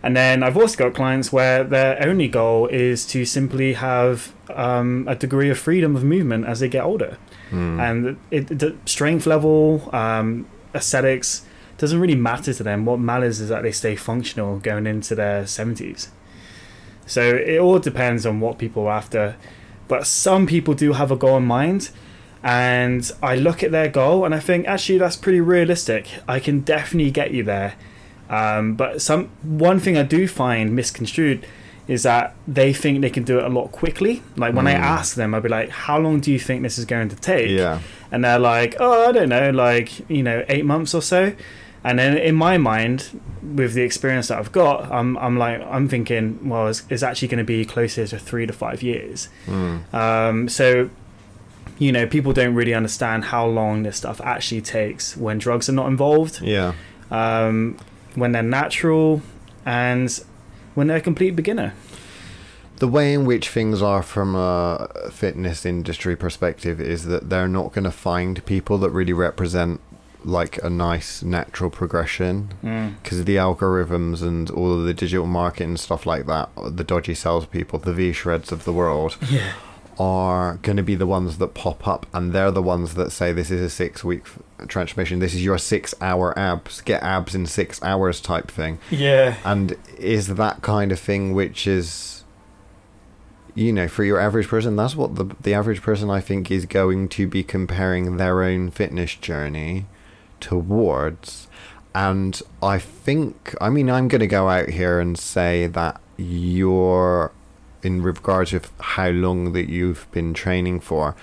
And 0.04 0.16
then 0.16 0.44
I've 0.44 0.56
also 0.56 0.78
got 0.78 0.94
clients 0.94 1.34
where 1.34 1.64
their 1.64 2.02
only 2.08 2.28
goal 2.28 2.68
is 2.68 3.08
to 3.08 3.26
simply 3.26 3.74
have 3.74 4.34
um, 4.54 5.06
a 5.08 5.16
degree 5.16 5.50
of 5.50 5.58
freedom 5.58 5.96
of 5.96 6.04
movement 6.04 6.46
as 6.46 6.60
they 6.60 6.70
get 6.70 6.84
older. 6.84 7.18
Hmm. 7.50 7.80
And 7.80 8.18
it, 8.32 8.48
the 8.48 8.76
strength 8.86 9.26
level, 9.26 9.90
um, 9.94 10.48
aesthetics, 10.74 11.46
doesn't 11.78 12.00
really 12.00 12.16
matter 12.16 12.54
to 12.54 12.64
them. 12.64 12.86
What 12.86 13.00
matters 13.00 13.40
is 13.40 13.50
that 13.50 13.64
they 13.64 13.72
stay 13.72 13.96
functional 13.96 14.60
going 14.60 14.88
into 14.88 15.16
their 15.16 15.44
70s. 15.44 16.08
So 17.06 17.22
it 17.22 17.60
all 17.60 17.80
depends 17.80 18.26
on 18.26 18.40
what 18.40 18.58
people 18.58 18.88
are 18.88 18.98
after. 18.98 19.36
But 19.88 20.08
some 20.08 20.48
people 20.48 20.74
do 20.74 20.94
have 20.94 21.12
a 21.12 21.16
goal 21.16 21.38
in 21.38 21.46
mind. 21.46 21.90
And 22.42 23.10
I 23.24 23.36
look 23.36 23.64
at 23.64 23.72
their 23.72 23.90
goal 23.90 24.24
and 24.24 24.34
I 24.34 24.40
think, 24.40 24.68
actually, 24.68 25.00
that's 25.00 25.16
pretty 25.16 25.42
realistic. 25.42 26.08
I 26.28 26.40
can 26.40 26.62
definitely 26.62 27.12
get 27.12 27.32
you 27.32 27.44
there. 27.44 27.76
Um, 28.30 28.76
but 28.76 29.02
some 29.02 29.30
one 29.42 29.80
thing 29.80 29.98
I 29.98 30.04
do 30.04 30.28
find 30.28 30.76
misconstrued 30.76 31.46
is 31.88 32.04
that 32.04 32.34
they 32.48 32.74
think 32.74 33.02
they 33.02 33.10
can 33.10 33.24
do 33.24 33.38
it 33.40 33.46
a 33.46 33.50
lot 33.50 33.72
quickly. 33.72 34.24
Like 34.36 34.54
when 34.56 34.68
I 34.68 34.74
Mm. 34.74 34.80
ask 34.80 35.16
them, 35.16 35.34
I'd 35.36 35.44
be 35.44 35.50
like, 35.50 35.70
"How 35.70 35.98
long 36.00 36.20
do 36.20 36.32
you 36.32 36.40
think 36.40 36.64
this 36.64 36.78
is 36.78 36.86
going 36.86 37.10
to 37.10 37.16
take?" 37.16 37.50
Yeah. 37.52 37.80
and 38.12 38.24
they're 38.24 38.40
like, 38.40 38.76
"Oh, 38.80 39.10
I 39.10 39.12
don't 39.12 39.30
know, 39.30 39.50
like 39.52 40.08
you 40.10 40.24
know, 40.24 40.44
eight 40.50 40.66
months 40.66 40.94
or 40.96 41.02
so." 41.02 41.34
And 41.84 42.00
then 42.00 42.18
in 42.18 42.34
my 42.34 42.58
mind, 42.58 43.22
with 43.44 43.74
the 43.74 43.84
experience 43.84 44.30
that 44.30 44.40
I've 44.40 44.52
got, 44.52 44.92
I'm 44.92 45.16
I'm 45.20 45.38
like 45.38 45.62
I'm 45.70 45.88
thinking, 45.88 46.40
well, 46.50 46.68
it's, 46.68 46.82
it's 46.90 47.04
actually 47.04 47.28
going 47.28 47.38
to 47.40 47.44
be 47.44 47.64
closer 47.66 48.08
to 48.08 48.18
three 48.18 48.48
to 48.48 48.54
five 48.54 48.82
years. 48.82 49.30
Mm. 49.46 49.94
Um, 49.94 50.50
so, 50.50 50.90
you 51.78 51.92
know, 51.92 52.08
people 52.08 52.34
don't 52.34 52.56
really 52.56 52.74
understand 52.74 53.26
how 53.26 53.46
long 53.46 53.84
this 53.84 53.98
stuff 53.98 54.20
actually 54.24 54.62
takes 54.62 55.16
when 55.16 55.38
drugs 55.38 55.70
are 55.70 55.74
not 55.74 55.88
involved, 55.88 56.42
Yeah. 56.42 56.74
um, 57.12 57.78
when 58.16 58.32
they're 58.32 58.42
natural, 58.62 59.22
and 59.66 60.10
when 60.76 60.88
they're 60.88 60.98
a 60.98 61.02
complete 61.02 61.32
beginner. 61.32 61.74
The 62.78 62.88
way 62.88 63.14
in 63.14 63.26
which 63.26 63.50
things 63.50 63.82
are 63.82 64.04
from 64.04 64.36
a 64.36 64.90
fitness 65.12 65.66
industry 65.66 66.16
perspective 66.16 66.82
is 66.82 67.06
that 67.06 67.30
they're 67.30 67.48
not 67.48 67.72
going 67.72 67.86
to 67.86 67.92
find 67.92 68.46
people 68.46 68.78
that 68.80 68.90
really 68.90 69.14
represent 69.14 69.80
like 70.26 70.62
a 70.64 70.70
nice 70.70 71.24
natural 71.24 71.70
progression 71.70 72.50
mm. 72.64 72.96
because 73.02 73.20
of 73.20 73.26
the 73.26 73.36
algorithms 73.36 74.22
and 74.22 74.50
all 74.50 74.74
of 74.74 74.84
the 74.84 74.94
digital 74.94 75.28
marketing 75.28 75.78
stuff 75.78 76.06
like 76.06 76.26
that, 76.26 76.50
the 76.72 76.84
dodgy 76.84 77.14
salespeople, 77.14 77.80
the 77.80 77.94
V 77.94 78.12
shreds 78.12 78.52
of 78.52 78.66
the 78.66 78.74
world, 78.74 79.18
Yeah. 79.30 79.54
Are 80.00 80.56
going 80.62 80.78
to 80.78 80.84
be 80.84 80.96
the 80.96 81.08
ones 81.08 81.38
that 81.38 81.54
pop 81.54 81.88
up, 81.88 82.06
and 82.14 82.34
they're 82.34 82.52
the 82.52 82.62
ones 82.62 82.96
that 82.96 83.12
say 83.12 83.32
this 83.32 83.50
is 83.52 83.62
a 83.62 83.70
six 83.70 84.04
week 84.04 84.24
transformation. 84.68 85.20
This 85.20 85.34
is 85.34 85.44
your 85.44 85.58
six 85.58 85.94
hour 86.02 86.38
abs, 86.38 86.82
get 86.82 87.02
abs 87.04 87.34
in 87.36 87.46
six 87.46 87.82
hours 87.84 88.20
type 88.22 88.50
thing 88.52 88.80
Yeah. 88.90 89.38
and 89.46 89.78
is 89.98 90.28
that 90.36 90.62
kind 90.62 90.92
of 90.92 91.00
thing 91.00 91.34
which 91.34 91.66
is 91.68 92.24
you 93.54 93.72
know 93.72 93.88
for 93.88 94.04
your 94.04 94.20
average 94.20 94.48
person 94.50 94.76
that's 94.76 94.96
what 94.98 95.16
the 95.16 95.34
the 95.42 95.54
average 95.54 95.82
person 95.82 96.10
i 96.10 96.20
think 96.20 96.52
is 96.52 96.66
going 96.66 97.08
to 97.08 97.26
be 97.26 97.42
comparing 97.42 98.18
their 98.18 98.44
own 98.44 98.70
fitness 98.70 99.16
journey 99.16 99.86
towards 100.42 101.48
and 101.94 102.42
i 102.62 102.78
think 102.78 103.56
i 103.62 103.70
mean 103.70 103.90
i'm 103.90 104.08
going 104.10 104.20
to 104.20 104.28
go 104.28 104.50
out 104.50 104.68
here 104.70 105.00
and 105.00 105.18
say 105.18 105.68
that 105.68 106.02
you're 106.18 107.32
in 107.86 108.02
regards 108.02 108.54
of 108.54 108.72
how 108.80 109.10
long 109.10 109.54
that 109.54 109.70
you've 109.70 110.10
been 110.12 110.34
training 110.34 110.80
for 110.80 111.16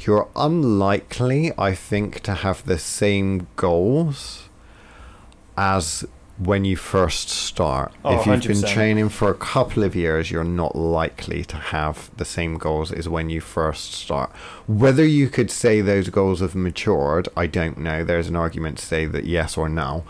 you're 0.00 0.28
unlikely 0.34 1.52
i 1.56 1.74
think 1.74 2.20
to 2.20 2.34
have 2.34 2.64
the 2.66 2.78
same 2.78 3.46
goals 3.56 4.48
as 5.56 6.04
when 6.38 6.64
you 6.64 6.76
first 6.76 7.28
start. 7.28 7.92
Oh, 8.04 8.18
if 8.18 8.26
you've 8.26 8.42
been 8.42 8.68
100%. 8.68 8.72
training 8.72 9.08
for 9.08 9.30
a 9.30 9.34
couple 9.34 9.84
of 9.84 9.94
years, 9.94 10.30
you're 10.30 10.42
not 10.42 10.74
likely 10.74 11.44
to 11.44 11.56
have 11.56 12.10
the 12.16 12.24
same 12.24 12.58
goals 12.58 12.90
as 12.90 13.08
when 13.08 13.30
you 13.30 13.40
first 13.40 13.92
start. 13.92 14.30
Whether 14.66 15.06
you 15.06 15.28
could 15.28 15.50
say 15.50 15.80
those 15.80 16.08
goals 16.08 16.40
have 16.40 16.54
matured, 16.54 17.28
I 17.36 17.46
don't 17.46 17.78
know. 17.78 18.04
There's 18.04 18.28
an 18.28 18.36
argument 18.36 18.78
to 18.78 18.84
say 18.84 19.06
that 19.06 19.24
yes 19.24 19.56
or 19.56 19.68
no. 19.68 20.04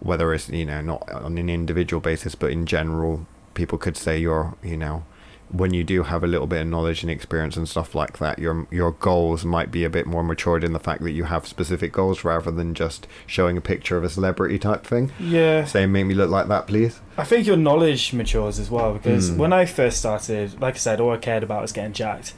Whether 0.00 0.32
it's, 0.34 0.48
you 0.48 0.64
know, 0.64 0.80
not 0.80 1.08
on 1.10 1.38
an 1.38 1.48
individual 1.48 2.00
basis, 2.00 2.34
but 2.34 2.50
in 2.50 2.66
general, 2.66 3.26
people 3.54 3.78
could 3.78 3.96
say 3.96 4.18
you're, 4.18 4.54
you 4.62 4.76
know, 4.76 5.04
when 5.50 5.72
you 5.72 5.82
do 5.82 6.02
have 6.02 6.22
a 6.22 6.26
little 6.26 6.46
bit 6.46 6.60
of 6.60 6.66
knowledge 6.66 7.02
and 7.02 7.10
experience 7.10 7.56
and 7.56 7.66
stuff 7.68 7.94
like 7.94 8.18
that, 8.18 8.38
your 8.38 8.66
your 8.70 8.92
goals 8.92 9.44
might 9.44 9.70
be 9.70 9.82
a 9.84 9.90
bit 9.90 10.06
more 10.06 10.22
matured 10.22 10.62
in 10.62 10.72
the 10.74 10.78
fact 10.78 11.02
that 11.02 11.12
you 11.12 11.24
have 11.24 11.46
specific 11.46 11.90
goals 11.92 12.22
rather 12.24 12.50
than 12.50 12.74
just 12.74 13.06
showing 13.26 13.56
a 13.56 13.60
picture 13.60 13.96
of 13.96 14.04
a 14.04 14.10
celebrity 14.10 14.58
type 14.58 14.84
thing. 14.84 15.10
Yeah. 15.18 15.64
Saying, 15.64 15.90
make 15.92 16.04
me 16.06 16.14
look 16.14 16.30
like 16.30 16.48
that, 16.48 16.66
please. 16.66 17.00
I 17.16 17.24
think 17.24 17.46
your 17.46 17.56
knowledge 17.56 18.12
matures 18.12 18.58
as 18.58 18.70
well 18.70 18.92
because 18.92 19.30
Mm. 19.30 19.36
when 19.38 19.52
I 19.52 19.64
first 19.64 19.98
started, 19.98 20.60
like 20.60 20.74
I 20.74 20.78
said, 20.78 21.00
all 21.00 21.12
I 21.12 21.16
cared 21.16 21.42
about 21.42 21.62
was 21.62 21.72
getting 21.72 21.92
jacked. 21.94 22.34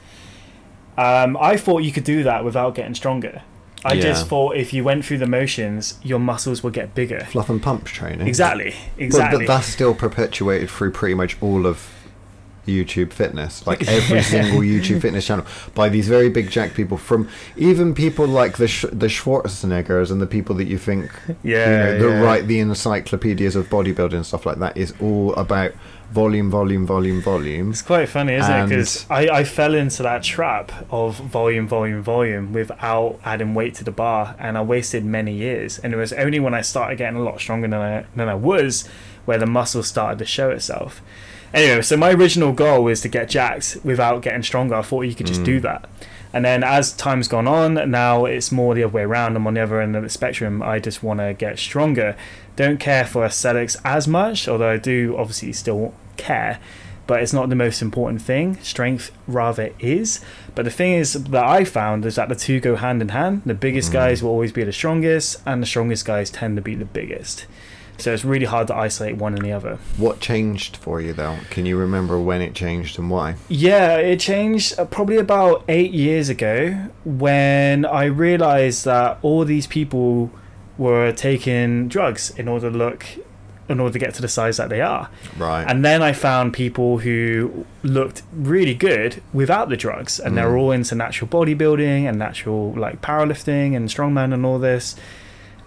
Um, 0.97 1.37
I 1.39 1.57
thought 1.57 1.79
you 1.79 1.91
could 1.91 2.03
do 2.03 2.23
that 2.23 2.43
without 2.43 2.75
getting 2.75 2.95
stronger. 2.95 3.41
I 3.83 3.93
Yeah. 3.93 4.01
just 4.03 4.27
thought 4.27 4.55
if 4.57 4.73
you 4.73 4.83
went 4.83 5.03
through 5.05 5.17
the 5.17 5.25
motions, 5.27 5.97
your 6.03 6.19
muscles 6.19 6.61
would 6.63 6.73
get 6.73 6.93
bigger. 6.93 7.21
Fluff 7.31 7.49
and 7.49 7.61
pump 7.61 7.85
training. 7.85 8.27
Exactly. 8.27 8.75
But, 8.95 9.03
Exactly. 9.03 9.45
but 9.47 9.53
that's 9.55 9.67
still 9.67 9.95
perpetuated 9.95 10.69
through 10.69 10.91
pretty 10.91 11.15
much 11.15 11.35
all 11.41 11.65
of 11.65 11.89
YouTube 12.67 13.11
fitness, 13.13 13.65
like 13.65 13.87
every 13.87 14.17
Yeah. 14.17 14.23
single 14.23 14.59
YouTube 14.61 15.01
fitness 15.01 15.25
channel, 15.25 15.45
by 15.75 15.89
these 15.89 16.07
very 16.07 16.29
big 16.29 16.49
jack 16.49 16.73
people. 16.73 16.97
From 16.97 17.27
even 17.57 17.93
people 17.93 18.27
like 18.27 18.57
the 18.57 18.67
Sch- 18.67 18.85
the 18.91 19.07
Schwarzeneggers 19.07 20.11
and 20.11 20.21
the 20.21 20.27
people 20.27 20.55
that 20.55 20.65
you 20.65 20.77
think 20.77 21.11
yeah. 21.43 21.93
you 21.93 21.99
know, 21.99 22.09
yeah. 22.09 22.21
write 22.21 22.47
the 22.47 22.59
encyclopedias 22.59 23.55
of 23.55 23.69
bodybuilding 23.69 24.13
and 24.13 24.25
stuff 24.25 24.45
like 24.45 24.59
that 24.59 24.77
is 24.77 24.93
all 25.01 25.33
about 25.35 25.71
volume, 26.11 26.51
volume, 26.51 26.85
volume, 26.85 27.21
volume. 27.21 27.69
It's 27.71 27.81
quite 27.81 28.09
funny, 28.09 28.33
isn't 28.33 28.51
it? 28.51 28.67
Because 28.67 29.05
I, 29.09 29.27
I 29.29 29.43
fell 29.45 29.73
into 29.73 30.03
that 30.03 30.23
trap 30.23 30.71
of 30.91 31.15
volume, 31.15 31.67
volume, 31.69 32.01
volume 32.03 32.51
without 32.51 33.17
adding 33.23 33.53
weight 33.53 33.75
to 33.75 33.85
the 33.85 33.91
bar, 33.91 34.35
and 34.37 34.57
I 34.57 34.61
wasted 34.61 35.05
many 35.05 35.33
years. 35.33 35.79
And 35.79 35.93
it 35.93 35.97
was 35.97 36.11
only 36.13 36.39
when 36.39 36.53
I 36.53 36.61
started 36.61 36.97
getting 36.97 37.17
a 37.17 37.23
lot 37.23 37.39
stronger 37.39 37.67
than 37.67 37.79
I 37.79 38.05
than 38.15 38.27
I 38.27 38.35
was, 38.35 38.87
where 39.25 39.37
the 39.37 39.45
muscle 39.45 39.83
started 39.83 40.19
to 40.19 40.25
show 40.25 40.49
itself. 40.51 41.01
Anyway, 41.53 41.81
so 41.81 41.97
my 41.97 42.11
original 42.11 42.53
goal 42.53 42.83
was 42.83 43.01
to 43.01 43.09
get 43.09 43.29
jacked 43.29 43.77
without 43.83 44.21
getting 44.21 44.43
stronger. 44.43 44.75
I 44.75 44.81
thought 44.81 45.01
you 45.01 45.15
could 45.15 45.27
just 45.27 45.41
Mm. 45.41 45.45
do 45.45 45.59
that. 45.61 45.85
And 46.33 46.45
then 46.45 46.63
as 46.63 46.93
time's 46.93 47.27
gone 47.27 47.47
on, 47.47 47.91
now 47.91 48.23
it's 48.23 48.53
more 48.53 48.73
the 48.73 48.83
other 48.85 48.93
way 48.93 49.01
around. 49.01 49.35
I'm 49.35 49.45
on 49.47 49.55
the 49.55 49.61
other 49.61 49.81
end 49.81 49.97
of 49.97 50.03
the 50.03 50.09
spectrum. 50.09 50.61
I 50.63 50.79
just 50.79 51.03
want 51.03 51.19
to 51.19 51.33
get 51.33 51.59
stronger. 51.59 52.15
Don't 52.55 52.79
care 52.79 53.03
for 53.03 53.25
aesthetics 53.25 53.75
as 53.83 54.07
much, 54.07 54.47
although 54.47 54.69
I 54.71 54.77
do 54.77 55.15
obviously 55.17 55.51
still 55.51 55.93
care. 56.15 56.59
But 57.05 57.21
it's 57.21 57.33
not 57.33 57.49
the 57.49 57.55
most 57.55 57.81
important 57.81 58.21
thing. 58.21 58.57
Strength 58.61 59.11
rather 59.27 59.71
is. 59.79 60.21
But 60.55 60.63
the 60.63 60.71
thing 60.71 60.93
is 60.93 61.11
that 61.13 61.43
I 61.45 61.65
found 61.65 62.05
is 62.05 62.15
that 62.15 62.29
the 62.29 62.35
two 62.35 62.61
go 62.61 62.77
hand 62.77 63.01
in 63.01 63.09
hand. 63.09 63.41
The 63.45 63.53
biggest 63.53 63.89
Mm. 63.89 63.93
guys 63.93 64.23
will 64.23 64.29
always 64.31 64.53
be 64.53 64.63
the 64.63 64.71
strongest, 64.71 65.41
and 65.45 65.61
the 65.61 65.67
strongest 65.67 66.05
guys 66.05 66.29
tend 66.29 66.55
to 66.55 66.61
be 66.61 66.75
the 66.75 66.85
biggest. 66.85 67.45
So 67.97 68.11
it's 68.13 68.25
really 68.25 68.45
hard 68.45 68.67
to 68.67 68.75
isolate 68.75 69.17
one 69.17 69.33
and 69.35 69.43
the 69.45 69.51
other. 69.51 69.77
What 69.97 70.19
changed 70.19 70.77
for 70.77 70.99
you 70.99 71.13
though? 71.13 71.37
Can 71.51 71.65
you 71.67 71.77
remember 71.77 72.19
when 72.19 72.41
it 72.41 72.55
changed 72.55 72.97
and 72.97 73.09
why? 73.11 73.35
Yeah, 73.47 73.97
it 73.97 74.19
changed 74.19 74.79
uh, 74.79 74.85
probably 74.85 75.17
about 75.17 75.63
eight 75.69 75.91
years 75.91 76.27
ago 76.29 76.87
when 77.05 77.85
I 77.85 78.05
realized 78.05 78.85
that 78.85 79.19
all 79.21 79.45
these 79.45 79.67
people 79.67 80.31
were 80.77 81.11
taking 81.11 81.87
drugs 81.89 82.31
in 82.37 82.47
order 82.47 82.71
to 82.71 82.77
look, 82.77 83.05
in 83.69 83.79
order 83.79 83.93
to 83.93 83.99
get 83.99 84.15
to 84.15 84.21
the 84.21 84.27
size 84.27 84.57
that 84.57 84.69
they 84.69 84.81
are. 84.81 85.09
Right. 85.37 85.63
And 85.67 85.85
then 85.85 86.01
I 86.01 86.11
found 86.13 86.53
people 86.53 86.97
who 86.99 87.65
looked 87.83 88.23
really 88.33 88.73
good 88.73 89.21
without 89.31 89.69
the 89.69 89.77
drugs, 89.77 90.19
and 90.19 90.35
Mm. 90.35 90.43
were 90.45 90.57
all 90.57 90.71
into 90.71 90.95
natural 90.95 91.27
bodybuilding 91.29 92.05
and 92.09 92.17
natural 92.17 92.73
like 92.73 93.01
powerlifting 93.03 93.75
and 93.75 93.89
strongman 93.89 94.33
and 94.33 94.43
all 94.43 94.57
this. 94.57 94.95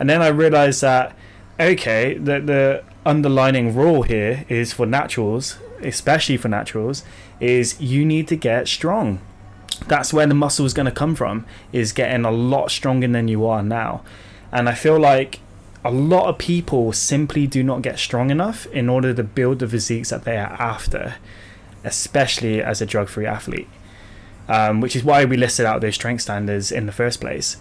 And 0.00 0.10
then 0.10 0.20
I 0.20 0.28
realized 0.28 0.80
that 0.80 1.16
okay, 1.58 2.14
the 2.14 2.40
the 2.40 2.84
underlining 3.06 3.74
rule 3.74 4.02
here 4.02 4.44
is 4.48 4.72
for 4.72 4.86
naturals, 4.86 5.58
especially 5.80 6.36
for 6.36 6.48
naturals, 6.48 7.04
is 7.40 7.80
you 7.80 8.04
need 8.04 8.28
to 8.28 8.36
get 8.36 8.68
strong. 8.68 9.20
That's 9.86 10.12
where 10.12 10.26
the 10.26 10.34
muscle 10.34 10.64
is 10.66 10.74
going 10.74 10.86
to 10.86 10.92
come 10.92 11.14
from. 11.14 11.46
Is 11.72 11.92
getting 11.92 12.24
a 12.24 12.30
lot 12.30 12.70
stronger 12.70 13.08
than 13.08 13.28
you 13.28 13.46
are 13.46 13.62
now, 13.62 14.02
and 14.52 14.68
I 14.68 14.74
feel 14.74 14.98
like 14.98 15.40
a 15.84 15.90
lot 15.90 16.28
of 16.28 16.38
people 16.38 16.92
simply 16.92 17.46
do 17.46 17.62
not 17.62 17.82
get 17.82 17.98
strong 17.98 18.30
enough 18.30 18.66
in 18.66 18.88
order 18.88 19.12
to 19.12 19.22
build 19.22 19.58
the 19.58 19.68
physiques 19.68 20.08
that 20.08 20.24
they 20.24 20.38
are 20.38 20.52
after, 20.58 21.16
especially 21.84 22.62
as 22.62 22.80
a 22.80 22.86
drug 22.86 23.08
free 23.08 23.26
athlete. 23.26 23.68
Um, 24.46 24.82
which 24.82 24.94
is 24.94 25.02
why 25.02 25.24
we 25.24 25.38
listed 25.38 25.64
out 25.64 25.80
those 25.80 25.94
strength 25.94 26.20
standards 26.20 26.70
in 26.70 26.84
the 26.84 26.92
first 26.92 27.18
place. 27.18 27.56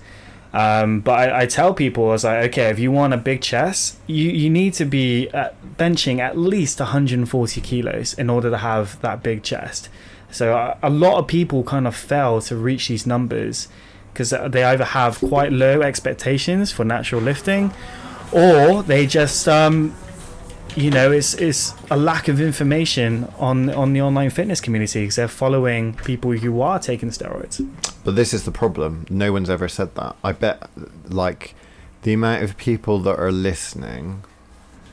Um, 0.54 1.00
but 1.00 1.30
I, 1.30 1.42
I 1.42 1.46
tell 1.48 1.74
people, 1.74 2.06
I 2.06 2.10
was 2.10 2.24
like, 2.24 2.46
okay, 2.50 2.70
if 2.70 2.78
you 2.78 2.92
want 2.92 3.14
a 3.14 3.18
big 3.18 3.42
chest, 3.42 3.98
you, 4.06 4.30
you 4.30 4.50
need 4.50 4.74
to 4.76 4.86
be 4.86 5.30
at 5.30 5.56
benching 5.78 6.20
at 6.20 6.38
least 6.38 6.80
140 6.80 7.62
kilos 7.62 8.14
in 8.14 8.30
order 8.30 8.52
to 8.52 8.58
have 8.58 9.02
that 9.02 9.24
big 9.24 9.42
chest. 9.42 9.90
So 10.30 10.56
a, 10.56 10.78
a 10.84 10.90
lot 10.92 11.18
of 11.18 11.28
people 11.28 11.64
kind 11.64 11.88
of 11.88 11.96
fail 11.96 12.40
to 12.42 12.56
reach 12.56 12.88
these 12.88 13.08
numbers 13.08 13.68
because 14.14 14.30
they 14.30 14.64
either 14.64 14.84
have 14.86 15.18
quite 15.18 15.52
low 15.52 15.82
expectations 15.82 16.72
for 16.72 16.86
natural 16.86 17.22
lifting 17.22 17.74
or 18.32 18.84
they 18.84 19.08
just 19.08 19.48
um, 19.48 19.96
you 20.76 20.90
know 20.90 21.12
it's 21.12 21.34
it's 21.36 21.74
a 21.92 21.98
lack 21.98 22.28
of 22.28 22.40
information 22.42 23.28
on 23.38 23.70
on 23.70 23.94
the 23.94 24.02
online 24.02 24.30
fitness 24.30 24.60
community 24.62 25.02
because 25.02 25.16
they're 25.16 25.28
following 25.28 25.94
people 25.94 26.32
who 26.32 26.62
are 26.62 26.80
taking 26.80 27.10
steroids 27.10 27.66
But 28.04 28.16
this 28.16 28.34
is 28.34 28.44
the 28.44 28.52
problem. 28.52 29.06
No 29.10 29.32
one's 29.32 29.50
ever 29.50 29.70
said 29.70 29.96
that. 29.96 30.16
I 30.24 30.32
bet, 30.34 30.70
like, 31.08 31.56
the 32.02 32.12
amount 32.14 32.44
of 32.44 32.58
people 32.58 33.00
that 33.00 33.18
are 33.18 33.32
listening 33.32 34.24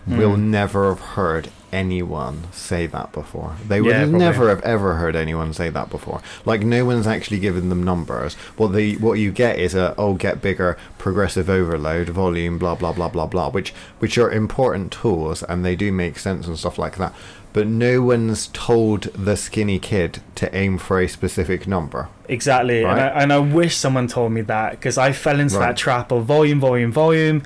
will 0.07 0.37
Mm. 0.37 0.51
never 0.59 0.89
have 0.91 1.01
heard 1.17 1.49
anyone 1.73 2.45
say 2.53 2.87
that 2.87 3.13
before. 3.13 3.57
They 3.67 3.81
would 3.81 3.91
Yeah, 3.91 4.05
never 4.05 4.49
have 4.49 4.63
ever 4.63 4.95
heard 4.95 5.17
anyone 5.17 5.53
say 5.53 5.69
that 5.71 5.91
before. 5.91 6.21
Like 6.45 6.63
no 6.63 6.85
one's 6.85 7.07
actually 7.07 7.39
given 7.39 7.69
them 7.69 7.83
numbers. 7.83 8.35
What 8.57 8.73
the 8.73 8.97
what 8.97 9.15
you 9.15 9.31
get 9.33 9.59
is 9.59 9.75
a 9.75 9.95
oh 9.99 10.15
get 10.15 10.43
bigger, 10.43 10.77
progressive 10.99 11.49
overload, 11.51 12.09
volume, 12.09 12.59
blah 12.59 12.75
blah 12.75 12.93
blah 12.93 13.09
blah 13.09 13.27
blah, 13.27 13.51
which 13.51 13.71
which 13.99 14.19
are 14.19 14.31
important 14.31 14.93
tools 14.93 15.43
and 15.43 15.65
they 15.65 15.77
do 15.77 15.91
make 15.93 16.19
sense 16.19 16.47
and 16.47 16.59
stuff 16.59 16.79
like 16.79 16.97
that. 16.99 17.13
But 17.53 17.67
no 17.67 18.01
one's 18.03 18.47
told 18.53 19.03
the 19.15 19.37
skinny 19.37 19.81
kid 19.81 20.23
to 20.37 20.55
aim 20.55 20.79
for 20.79 21.01
a 21.01 21.09
specific 21.09 21.67
number. 21.67 22.09
Exactly, 22.29 22.85
and, 22.85 23.01
I, 23.01 23.07
and 23.09 23.33
I 23.33 23.39
wish 23.41 23.77
someone 23.77 24.07
told 24.07 24.31
me 24.31 24.43
that 24.43 24.71
because 24.73 24.97
I 24.97 25.11
fell 25.11 25.41
into 25.41 25.57
Right. 25.59 25.67
that 25.69 25.77
trap 25.77 26.13
of 26.13 26.27
volume, 26.27 26.61
volume, 26.61 26.93
volume, 26.93 27.43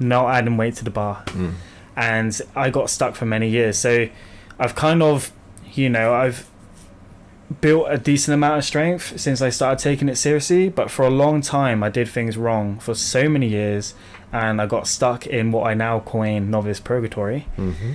not 0.00 0.34
adding 0.34 0.56
weight 0.56 0.74
to 0.76 0.84
the 0.84 0.90
bar, 0.90 1.22
Mm. 1.26 1.52
And 1.96 2.40
I 2.54 2.70
got 2.70 2.90
stuck 2.90 3.14
for 3.14 3.26
many 3.26 3.48
years. 3.48 3.78
So 3.78 4.08
I've 4.58 4.74
kind 4.74 5.02
of, 5.02 5.32
you 5.72 5.88
know, 5.88 6.14
I've 6.14 6.48
built 7.60 7.86
a 7.88 7.96
decent 7.98 8.34
amount 8.34 8.58
of 8.58 8.64
strength 8.64 9.18
since 9.18 9.40
I 9.40 9.50
started 9.50 9.82
taking 9.82 10.08
it 10.08 10.16
seriously, 10.16 10.68
but 10.68 10.90
for 10.90 11.04
a 11.04 11.10
long 11.10 11.40
time 11.40 11.82
I 11.82 11.88
did 11.88 12.08
things 12.08 12.36
wrong 12.36 12.78
for 12.78 12.94
so 12.94 13.28
many 13.28 13.48
years, 13.48 13.94
and 14.32 14.60
I 14.60 14.66
got 14.66 14.86
stuck 14.86 15.26
in 15.26 15.52
what 15.52 15.66
I 15.66 15.74
now 15.74 16.00
coin 16.00 16.50
novice 16.50 16.80
purgatory 16.80 17.40
hmm 17.56 17.92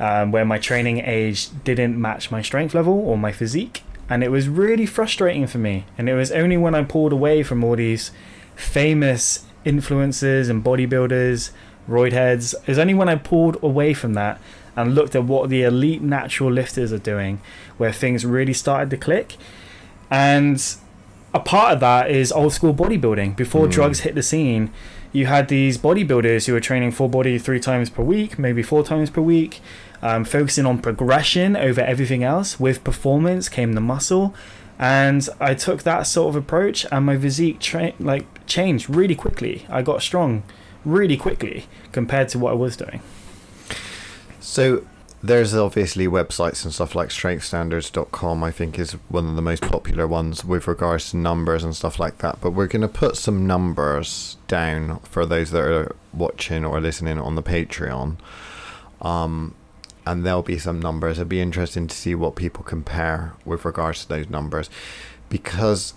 um, 0.00 0.32
where 0.32 0.46
my 0.46 0.58
training 0.58 1.00
age 1.00 1.50
didn't 1.62 2.00
match 2.00 2.30
my 2.30 2.40
strength 2.40 2.74
level 2.74 2.94
or 2.94 3.18
my 3.18 3.30
physique. 3.30 3.82
And 4.08 4.24
it 4.24 4.30
was 4.30 4.48
really 4.48 4.86
frustrating 4.86 5.46
for 5.46 5.58
me. 5.58 5.84
And 5.96 6.08
it 6.08 6.14
was 6.14 6.32
only 6.32 6.56
when 6.56 6.74
I 6.74 6.82
pulled 6.82 7.12
away 7.12 7.42
from 7.42 7.62
all 7.62 7.76
these 7.76 8.10
famous 8.56 9.44
influencers 9.64 10.48
and 10.48 10.64
bodybuilders, 10.64 11.50
roid 11.88 12.12
heads, 12.12 12.54
it 12.54 12.68
was 12.68 12.78
only 12.78 12.94
when 12.94 13.08
I 13.08 13.16
pulled 13.16 13.62
away 13.62 13.94
from 13.94 14.14
that 14.14 14.40
and 14.76 14.94
looked 14.94 15.14
at 15.14 15.24
what 15.24 15.50
the 15.50 15.62
elite 15.62 16.02
natural 16.02 16.50
lifters 16.50 16.92
are 16.92 16.98
doing 16.98 17.40
where 17.76 17.92
things 17.92 18.24
really 18.24 18.52
started 18.52 18.90
to 18.90 18.96
click. 18.96 19.36
And 20.10 20.62
a 21.34 21.40
part 21.40 21.74
of 21.74 21.80
that 21.80 22.10
is 22.10 22.32
old 22.32 22.52
school 22.52 22.74
bodybuilding. 22.74 23.36
Before 23.36 23.66
Mm. 23.66 23.70
drugs 23.70 24.00
hit 24.00 24.14
the 24.14 24.22
scene, 24.22 24.70
you 25.12 25.26
had 25.26 25.48
these 25.48 25.76
bodybuilders 25.78 26.46
who 26.46 26.52
were 26.52 26.60
training 26.60 26.92
full 26.92 27.08
body 27.08 27.38
three 27.38 27.60
times 27.60 27.90
per 27.90 28.02
week, 28.02 28.38
maybe 28.38 28.62
four 28.62 28.82
times 28.84 29.10
per 29.10 29.20
week, 29.20 29.60
um, 30.02 30.24
focusing 30.24 30.66
on 30.66 30.78
progression 30.78 31.56
over 31.56 31.80
everything 31.80 32.22
else. 32.24 32.58
With 32.60 32.84
performance 32.84 33.48
came 33.48 33.72
the 33.72 33.80
muscle, 33.80 34.34
and 34.78 35.28
I 35.40 35.54
took 35.54 35.82
that 35.82 36.06
sort 36.06 36.30
of 36.30 36.36
approach, 36.36 36.86
and 36.92 37.06
my 37.06 37.16
physique 37.18 37.58
tra- 37.60 37.92
like 37.98 38.24
changed 38.46 38.88
really 38.88 39.14
quickly. 39.14 39.66
I 39.68 39.82
got 39.82 40.02
strong 40.02 40.42
really 40.84 41.16
quickly 41.16 41.66
compared 41.92 42.28
to 42.30 42.38
what 42.38 42.52
I 42.52 42.54
was 42.54 42.76
doing. 42.76 43.00
So 44.40 44.84
there's 45.22 45.54
obviously 45.54 46.06
websites 46.06 46.64
and 46.64 46.72
stuff 46.72 46.94
like 46.94 47.10
strengthstandards.com 47.10 48.42
I 48.42 48.50
think 48.50 48.78
is 48.78 48.92
one 49.08 49.28
of 49.28 49.36
the 49.36 49.42
most 49.42 49.62
popular 49.62 50.06
ones 50.06 50.44
with 50.44 50.66
regards 50.66 51.10
to 51.10 51.18
numbers 51.18 51.62
and 51.62 51.76
stuff 51.76 51.98
like 51.98 52.18
that. 52.18 52.40
But 52.40 52.52
we're 52.52 52.66
going 52.66 52.82
to 52.82 52.88
put 52.88 53.16
some 53.16 53.46
numbers 53.46 54.38
down 54.48 55.00
for 55.00 55.26
those 55.26 55.50
that 55.50 55.62
are 55.62 55.94
watching 56.14 56.64
or 56.64 56.80
listening 56.80 57.18
on 57.18 57.34
the 57.34 57.42
Patreon. 57.42 58.16
Um 59.02 59.54
and 60.06 60.24
there'll 60.24 60.42
be 60.42 60.58
some 60.58 60.80
numbers. 60.80 61.18
It'd 61.18 61.28
be 61.28 61.40
interesting 61.40 61.86
to 61.86 61.94
see 61.94 62.14
what 62.14 62.34
people 62.34 62.64
compare 62.64 63.34
with 63.44 63.64
regards 63.64 64.02
to 64.02 64.08
those 64.08 64.30
numbers. 64.30 64.70
Because 65.28 65.94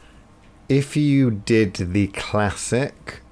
if 0.70 0.96
you 0.98 1.32
did 1.32 1.74
the 1.74 2.08
classic 2.08 3.23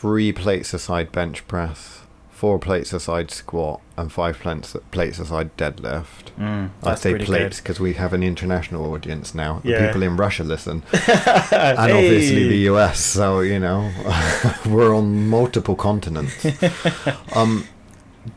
three 0.00 0.32
plates 0.32 0.72
aside 0.74 1.12
bench 1.12 1.46
press 1.46 1.96
four 2.30 2.58
plates 2.58 2.94
aside 2.94 3.30
squat 3.30 3.82
and 3.98 4.10
five 4.10 4.38
plates 4.38 4.74
plates 4.90 5.18
aside 5.18 5.54
deadlift. 5.58 6.32
Mm, 6.38 6.70
I 6.82 6.94
say 6.94 7.18
plates 7.18 7.58
because 7.60 7.78
we 7.78 7.92
have 7.94 8.14
an 8.14 8.22
international 8.22 8.94
audience 8.94 9.34
now. 9.34 9.60
The 9.62 9.72
Yeah. 9.72 9.86
people 9.86 10.02
in 10.02 10.16
Russia 10.16 10.42
listen, 10.42 10.82
and 10.92 11.92
obviously 11.92 12.48
the 12.48 12.60
US. 12.72 12.98
So 12.98 13.40
you 13.40 13.58
know, 13.58 13.90
we're 14.66 14.94
on 14.96 15.28
multiple 15.28 15.76
continents. 15.76 16.46
um, 17.34 17.66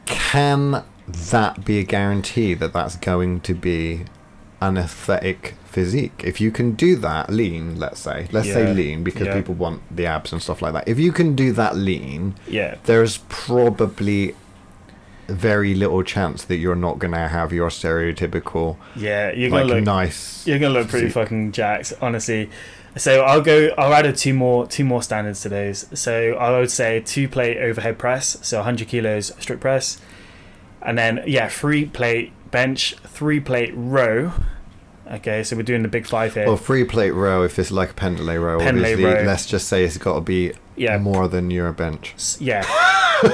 can 0.05 0.84
that 1.32 1.63
be 1.63 1.79
a 1.79 1.84
guarantee 1.84 2.53
that 2.55 2.74
that's 2.74 2.98
going 2.98 3.39
to 3.41 3.53
be 3.53 4.03
an 4.67 4.77
aesthetic 4.77 5.55
physique? 5.65 6.22
If 6.24 6.39
you 6.41 6.52
can 6.52 6.71
do 6.73 6.95
that 6.97 7.30
lean, 7.30 7.80
let's 7.80 7.99
say, 7.99 8.28
let's 8.32 8.47
Yeah. 8.47 8.54
say 8.56 8.73
lean 8.73 9.04
because 9.04 9.28
Yeah. 9.28 9.34
people 9.36 9.56
want 9.56 9.82
the 9.95 10.06
abs 10.06 10.32
and 10.32 10.41
stuff 10.41 10.62
like 10.62 10.73
that. 10.73 10.88
If 10.88 10.99
you 10.99 11.12
can 11.12 11.36
do 11.36 11.52
that 11.54 11.76
lean, 11.76 12.36
yeah, 12.47 12.76
there's 12.86 13.17
probably 13.30 14.36
very 15.30 15.73
little 15.73 16.04
chance 16.04 16.43
that 16.43 16.58
you're 16.58 16.76
not 16.76 16.99
going 16.99 17.13
to 17.13 17.28
have 17.30 17.54
your 17.54 17.69
stereotypical 17.69 18.76
yeah, 18.95 19.32
you're 19.32 19.49
gonna 19.49 19.63
like 19.63 19.76
look 19.76 19.84
nice 19.86 20.45
You're 20.45 20.60
gonna 20.60 20.73
look 20.73 20.89
pretty 20.89 21.06
physique. 21.08 21.13
fucking 21.23 21.52
jacked, 21.54 21.93
honestly. 22.02 22.49
So 22.97 23.21
I'll 23.21 23.41
go. 23.41 23.69
I'll 23.78 23.93
add 23.93 24.06
a 24.06 24.13
two 24.13 24.34
more 24.36 24.67
two 24.67 24.84
more 24.86 25.02
standards 25.02 25.41
to 25.41 25.49
those. 25.49 25.88
So 25.95 26.34
I 26.34 26.60
would 26.60 26.69
say 26.69 26.99
two 26.99 27.28
plate 27.28 27.58
overhead 27.58 27.97
press, 27.97 28.38
so 28.43 28.58
100 28.58 28.88
kilos 28.88 29.32
strict 29.39 29.62
press, 29.62 29.99
and 30.82 30.95
then 30.97 31.23
yeah, 31.26 31.47
three 31.47 31.86
plate 31.86 32.32
bench, 32.53 32.95
three 33.05 33.41
plate 33.41 33.73
row. 33.75 34.31
Okay, 35.11 35.43
so 35.43 35.57
we're 35.57 35.63
doing 35.63 35.81
the 35.81 35.89
big 35.89 36.07
five 36.07 36.33
here. 36.33 36.47
well 36.47 36.55
three 36.55 36.85
plate 36.85 37.11
row 37.11 37.43
if 37.43 37.59
it's 37.59 37.71
like 37.71 37.89
a 37.91 37.93
pendlay 37.93 38.37
row 38.37 38.61
obviously 38.65 39.03
row. 39.03 39.21
let's 39.23 39.45
just 39.45 39.67
say 39.67 39.83
it's 39.83 39.97
got 39.97 40.15
to 40.15 40.21
be 40.21 40.53
yeah, 40.77 40.97
more 40.97 41.27
than 41.27 41.51
your 41.51 41.73
bench 41.73 42.13
s- 42.15 42.37
yeah, 42.39 42.63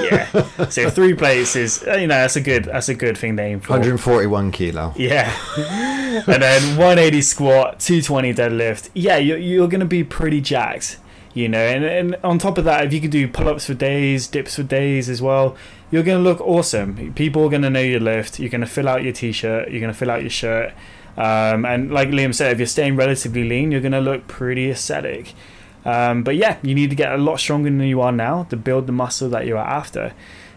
yeah. 0.02 0.26
So 0.68 0.90
three 0.90 1.14
plates 1.14 1.54
is 1.54 1.82
uh, 1.86 1.92
you 1.94 2.08
know 2.08 2.16
that's 2.16 2.34
a 2.34 2.40
good 2.40 2.64
that's 2.64 2.88
a 2.88 2.94
good 2.94 3.16
thing 3.16 3.36
to 3.36 3.42
aim 3.42 3.60
for. 3.60 3.70
141 3.70 4.50
kilo 4.50 4.92
Yeah. 4.96 5.32
and 6.26 6.42
then 6.42 6.62
180 6.76 7.22
squat, 7.22 7.78
220 7.80 8.34
deadlift. 8.34 8.90
Yeah, 8.94 9.16
you're, 9.18 9.38
you're 9.38 9.68
going 9.68 9.80
to 9.80 9.86
be 9.86 10.02
pretty 10.02 10.40
jacked, 10.40 10.98
you 11.34 11.48
know. 11.48 11.64
And, 11.64 11.84
and 11.84 12.16
on 12.24 12.38
top 12.38 12.58
of 12.58 12.64
that, 12.64 12.84
if 12.84 12.92
you 12.92 13.00
can 13.00 13.10
do 13.10 13.28
pull 13.28 13.48
ups 13.48 13.66
for 13.66 13.74
days, 13.74 14.26
dips 14.26 14.56
for 14.56 14.64
days 14.64 15.08
as 15.08 15.22
well, 15.22 15.56
you're 15.90 16.02
going 16.02 16.18
to 16.18 16.22
look 16.22 16.40
awesome. 16.40 17.12
People 17.14 17.44
are 17.44 17.48
going 17.50 17.62
to 17.62 17.70
know 17.70 17.80
your 17.80 18.00
lift. 18.00 18.38
You're 18.38 18.50
going 18.50 18.60
to 18.60 18.66
fill 18.66 18.88
out 18.88 19.02
your 19.02 19.12
t 19.12 19.32
shirt. 19.32 19.70
You're 19.70 19.80
going 19.80 19.92
to 19.92 19.98
fill 19.98 20.10
out 20.10 20.20
your 20.22 20.30
shirt. 20.30 20.72
Um, 21.16 21.64
and 21.64 21.90
like 21.92 22.08
Liam 22.08 22.34
said, 22.34 22.52
if 22.52 22.58
you're 22.58 22.66
staying 22.66 22.96
relatively 22.96 23.44
lean, 23.44 23.72
you're 23.72 23.80
going 23.80 23.92
to 23.92 24.00
look 24.00 24.26
pretty 24.28 24.70
aesthetic. 24.70 25.34
Um, 25.84 26.22
but 26.22 26.36
yeah, 26.36 26.58
you 26.62 26.74
need 26.74 26.90
to 26.90 26.96
get 26.96 27.12
a 27.12 27.16
lot 27.18 27.40
stronger 27.40 27.70
than 27.70 27.80
you 27.80 28.00
are 28.00 28.12
now 28.12 28.44
to 28.44 28.56
build 28.56 28.86
the 28.86 28.92
muscle 28.92 29.28
that 29.30 29.46
you 29.46 29.56
are 29.56 29.66
after. 29.66 30.12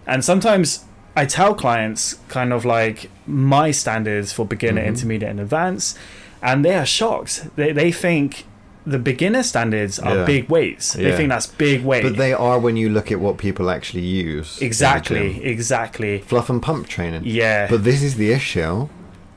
And 0.06 0.24
sometimes 0.24 0.86
I 1.15 1.26
tell 1.26 1.56
clients 1.56 2.15
kind 2.28 2.52
of 2.52 2.65
like 2.65 3.10
my 3.26 3.72
standards 3.72 4.34
for 4.34 4.46
beginner, 4.46 4.82
Mhm. 4.82 4.88
intermediate, 4.88 5.32
and 5.32 5.39
advanced, 5.39 5.98
and 6.41 6.63
they 6.65 6.76
are 6.76 6.86
shocked. 6.86 7.48
They, 7.56 7.72
they 7.72 7.91
think 7.91 8.46
the 8.86 9.00
beginner 9.00 9.43
standards 9.43 9.98
are 10.00 10.17
Yeah. 10.17 10.26
big 10.26 10.50
weights. 10.50 10.93
They 10.93 11.08
Yeah. 11.10 11.15
think 11.17 11.30
that's 11.30 11.48
big 11.48 11.84
weight. 11.86 12.04
but 12.04 12.17
they 12.17 12.34
are 12.34 12.60
when 12.60 12.76
you 12.78 12.89
look 12.89 13.12
at 13.12 13.19
what 13.19 13.38
people 13.38 13.69
actually 13.69 14.02
use 14.06 14.62
exactly, 14.62 15.43
exactly. 15.43 16.19
fluff 16.28 16.50
and 16.50 16.62
pump 16.62 16.88
training 16.88 17.22
Yeah. 17.26 17.67
but 17.69 17.84
this 17.84 18.02
is 18.04 18.15
the 18.15 18.32
issue 18.32 18.88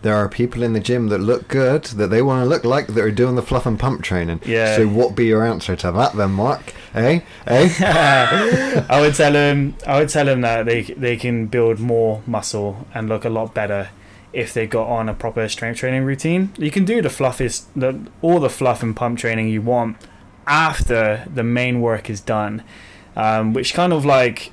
there 0.02 0.14
are 0.14 0.28
people 0.28 0.62
in 0.62 0.72
the 0.72 0.78
gym 0.80 1.08
that 1.08 1.20
look 1.20 1.48
good 1.48 1.82
that 1.98 2.10
they 2.10 2.22
want 2.22 2.42
to 2.44 2.48
look 2.48 2.64
like 2.64 2.86
that 2.88 3.02
are 3.02 3.10
doing 3.10 3.34
the 3.34 3.42
fluff 3.42 3.66
and 3.66 3.78
pump 3.78 4.02
training 4.02 4.40
Yeah. 4.44 4.76
so 4.76 4.86
what 4.86 5.16
be 5.16 5.26
your 5.26 5.44
answer 5.44 5.74
to 5.76 5.90
that 5.92 6.16
then 6.16 6.32
mark 6.32 6.74
eh 6.94 7.20
eh 7.46 7.68
I 8.88 9.00
would 9.00 9.14
tell 9.14 9.32
them. 9.32 9.74
I 9.86 9.98
would 9.98 10.08
tell 10.08 10.24
them 10.26 10.40
that 10.42 10.66
they 10.66 10.82
they 10.82 11.16
can 11.16 11.46
build 11.46 11.78
more 11.80 12.20
muscle 12.26 12.86
and 12.94 13.08
look 13.08 13.24
a 13.24 13.28
lot 13.30 13.54
better 13.54 13.88
if 14.36 14.52
they 14.52 14.66
got 14.66 14.86
on 14.86 15.08
a 15.08 15.14
proper 15.14 15.48
strength 15.48 15.78
training 15.78 16.04
routine. 16.04 16.52
You 16.58 16.70
can 16.70 16.84
do 16.84 17.00
the 17.00 17.08
fluffiest, 17.08 17.66
the 17.74 17.98
all 18.22 18.38
the 18.38 18.50
fluff 18.50 18.82
and 18.82 18.94
pump 18.94 19.18
training 19.18 19.48
you 19.48 19.62
want 19.62 19.96
after 20.46 21.26
the 21.32 21.42
main 21.42 21.80
work 21.80 22.08
is 22.10 22.20
done, 22.20 22.62
um, 23.16 23.52
which 23.52 23.74
kind 23.74 23.92
of 23.92 24.04
like. 24.04 24.52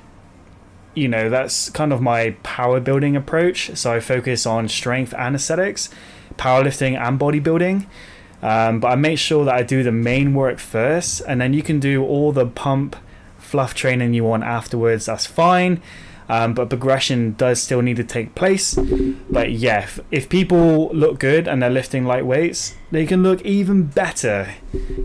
You 0.96 1.08
know, 1.08 1.28
that's 1.28 1.70
kind 1.70 1.92
of 1.92 2.00
my 2.00 2.36
power 2.44 2.78
building 2.78 3.16
approach. 3.16 3.76
So 3.76 3.92
I 3.92 3.98
focus 3.98 4.46
on 4.46 4.68
strength 4.68 5.12
and 5.18 5.34
aesthetics, 5.34 5.90
powerlifting 6.36 6.96
and 6.96 7.18
bodybuilding. 7.18 7.86
Um, 8.40 8.78
but 8.78 8.88
I 8.92 8.94
make 8.94 9.18
sure 9.18 9.44
that 9.44 9.54
I 9.54 9.64
do 9.64 9.82
the 9.82 9.90
main 9.90 10.34
work 10.34 10.60
first, 10.60 11.20
and 11.26 11.40
then 11.40 11.52
you 11.52 11.64
can 11.64 11.80
do 11.80 12.04
all 12.04 12.30
the 12.30 12.46
pump, 12.46 12.94
fluff 13.38 13.74
training 13.74 14.14
you 14.14 14.22
want 14.22 14.44
afterwards. 14.44 15.06
That's 15.06 15.26
fine. 15.26 15.82
Um, 16.34 16.52
but 16.52 16.68
progression 16.68 17.34
does 17.34 17.62
still 17.62 17.80
need 17.80 17.94
to 17.96 18.02
take 18.02 18.34
place. 18.34 18.74
But 19.30 19.52
yeah, 19.52 19.84
if, 19.84 20.00
if 20.10 20.28
people 20.28 20.88
look 20.92 21.20
good 21.20 21.46
and 21.46 21.62
they're 21.62 21.70
lifting 21.70 22.04
light 22.04 22.26
weights, 22.26 22.74
they 22.90 23.06
can 23.06 23.22
look 23.22 23.40
even 23.42 23.84
better, 23.84 24.54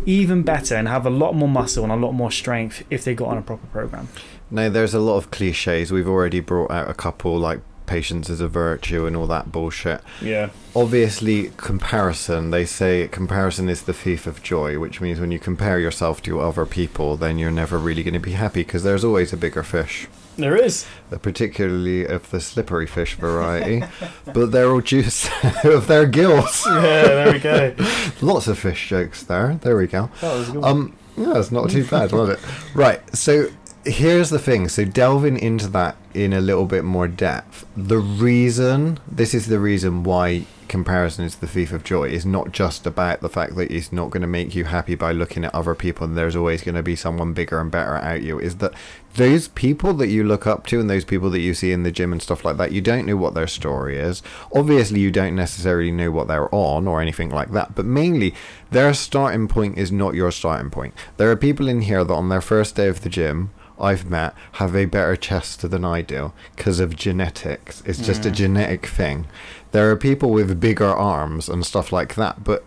even 0.07 0.41
better, 0.41 0.75
and 0.75 0.87
have 0.87 1.05
a 1.05 1.11
lot 1.11 1.35
more 1.35 1.47
muscle 1.47 1.83
and 1.83 1.93
a 1.93 1.95
lot 1.95 2.13
more 2.13 2.31
strength 2.31 2.83
if 2.89 3.03
they 3.03 3.13
got 3.13 3.27
on 3.27 3.37
a 3.37 3.43
proper 3.43 3.67
program. 3.67 4.07
No, 4.49 4.71
there's 4.71 4.95
a 4.95 4.99
lot 4.99 5.17
of 5.17 5.29
cliches. 5.29 5.91
We've 5.91 6.07
already 6.07 6.39
brought 6.39 6.71
out 6.71 6.89
a 6.89 6.95
couple, 6.95 7.37
like 7.37 7.59
patience 7.85 8.27
is 8.27 8.41
a 8.41 8.47
virtue 8.47 9.05
and 9.05 9.15
all 9.15 9.27
that 9.27 9.51
bullshit. 9.51 10.01
Yeah. 10.21 10.49
Obviously, 10.75 11.51
comparison. 11.57 12.49
They 12.49 12.65
say 12.65 13.07
comparison 13.07 13.69
is 13.69 13.83
the 13.83 13.93
thief 13.93 14.25
of 14.25 14.41
joy, 14.41 14.79
which 14.79 14.99
means 14.99 15.19
when 15.19 15.31
you 15.31 15.37
compare 15.37 15.79
yourself 15.79 16.23
to 16.23 16.39
other 16.39 16.65
people, 16.65 17.17
then 17.17 17.37
you're 17.37 17.51
never 17.51 17.77
really 17.77 18.01
going 18.01 18.15
to 18.15 18.19
be 18.19 18.31
happy 18.31 18.63
because 18.63 18.81
there's 18.81 19.03
always 19.03 19.31
a 19.31 19.37
bigger 19.37 19.61
fish. 19.61 20.07
There 20.39 20.55
is. 20.55 20.85
particularly 21.21 22.05
of 22.05 22.29
the 22.31 22.39
slippery 22.39 22.87
fish 22.87 23.15
variety, 23.15 23.83
but 24.33 24.51
they're 24.51 24.69
all 24.71 24.81
juice 24.81 25.29
of 25.63 25.87
their 25.87 26.05
gills. 26.05 26.65
Yeah, 26.69 27.03
there 27.03 27.33
we 27.33 27.39
go. 27.39 27.75
Lots 28.21 28.47
of 28.47 28.57
fish 28.57 28.89
jokes 28.89 29.23
there. 29.23 29.59
There 29.61 29.77
we 29.77 29.87
go. 29.87 30.09
That 30.21 30.33
was 30.35 30.49
good. 30.49 30.63
Um, 30.63 30.95
yeah, 31.17 31.37
it's 31.37 31.51
not 31.51 31.69
too 31.69 31.85
bad, 31.85 32.11
was 32.11 32.29
it? 32.29 32.39
Right. 32.73 33.01
So 33.15 33.49
here's 33.85 34.29
the 34.29 34.39
thing. 34.39 34.69
So 34.69 34.85
delving 34.85 35.37
into 35.37 35.67
that 35.69 35.97
in 36.13 36.33
a 36.33 36.41
little 36.41 36.65
bit 36.65 36.83
more 36.85 37.07
depth, 37.07 37.65
the 37.75 37.97
reason 37.97 38.99
this 39.09 39.33
is 39.33 39.47
the 39.47 39.59
reason 39.59 40.03
why 40.03 40.45
comparison 40.69 41.25
is 41.25 41.35
the 41.35 41.47
thief 41.47 41.73
of 41.73 41.83
joy. 41.83 42.09
Is 42.09 42.25
not 42.25 42.51
just 42.51 42.85
about 42.85 43.19
the 43.19 43.27
fact 43.27 43.55
that 43.55 43.71
it's 43.71 43.91
not 43.91 44.11
going 44.11 44.21
to 44.21 44.27
make 44.27 44.55
you 44.55 44.65
happy 44.65 44.95
by 44.95 45.11
looking 45.11 45.43
at 45.43 45.53
other 45.53 45.75
people 45.75 46.05
and 46.05 46.17
there's 46.17 46.35
always 46.35 46.61
going 46.61 46.75
to 46.75 46.83
be 46.83 46.95
someone 46.95 47.33
bigger 47.33 47.59
and 47.59 47.69
better 47.69 47.95
at 47.95 48.21
you. 48.21 48.39
Is 48.39 48.57
that 48.57 48.73
those 49.15 49.47
people 49.49 49.93
that 49.95 50.07
you 50.07 50.23
look 50.23 50.47
up 50.47 50.67
to 50.67 50.79
and 50.79 50.89
those 50.89 51.03
people 51.03 51.29
that 51.31 51.39
you 51.39 51.53
see 51.53 51.71
in 51.71 51.83
the 51.83 51.91
gym 51.91 52.13
and 52.13 52.21
stuff 52.21 52.45
like 52.45 52.57
that 52.57 52.71
you 52.71 52.79
don't 52.79 53.05
know 53.05 53.17
what 53.17 53.33
their 53.33 53.47
story 53.47 53.97
is. 53.97 54.21
Obviously 54.55 54.99
you 54.99 55.11
don't 55.11 55.35
necessarily 55.35 55.91
know 55.91 56.11
what 56.11 56.27
they're 56.27 56.53
on 56.53 56.87
or 56.87 57.01
anything 57.01 57.29
like 57.29 57.51
that 57.51 57.75
but 57.75 57.85
mainly 57.85 58.33
their 58.71 58.93
starting 58.93 59.47
point 59.47 59.77
is 59.77 59.91
not 59.91 60.13
your 60.13 60.31
starting 60.31 60.69
point. 60.69 60.93
There 61.17 61.29
are 61.31 61.35
people 61.35 61.67
in 61.67 61.81
here 61.81 62.03
that 62.03 62.13
on 62.13 62.29
their 62.29 62.41
first 62.41 62.75
day 62.75 62.87
of 62.87 63.01
the 63.01 63.09
gym 63.09 63.49
I've 63.79 64.09
met 64.09 64.33
have 64.53 64.75
a 64.75 64.85
better 64.85 65.15
chest 65.15 65.69
than 65.69 65.83
I 65.85 66.01
do 66.01 66.33
because 66.55 66.79
of 66.79 66.95
genetics. 66.95 67.81
It's 67.85 67.99
just 67.99 68.25
a 68.25 68.29
Mm. 68.29 68.33
genetic 68.35 68.85
thing. 68.85 69.25
There 69.71 69.89
are 69.91 69.95
people 69.95 70.31
with 70.31 70.59
bigger 70.59 70.87
arms 70.87 71.47
and 71.49 71.65
stuff 71.65 71.91
like 71.91 72.15
that, 72.15 72.43
but 72.43 72.63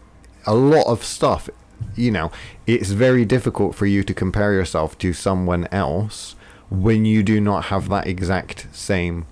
a 0.46 0.54
lot 0.54 0.86
of 0.86 1.04
stuff, 1.04 1.48
you 1.96 2.10
know, 2.10 2.30
it's 2.66 2.90
very 2.90 3.24
difficult 3.24 3.74
for 3.74 3.86
you 3.86 4.02
to 4.04 4.14
compare 4.14 4.52
yourself 4.52 4.96
to 4.98 5.12
someone 5.12 5.68
else 5.72 6.34
when 6.70 7.04
you 7.04 7.22
do 7.22 7.40
not 7.40 7.64
have 7.66 7.88
that 7.88 8.06
exact 8.06 8.66
same 8.72 9.26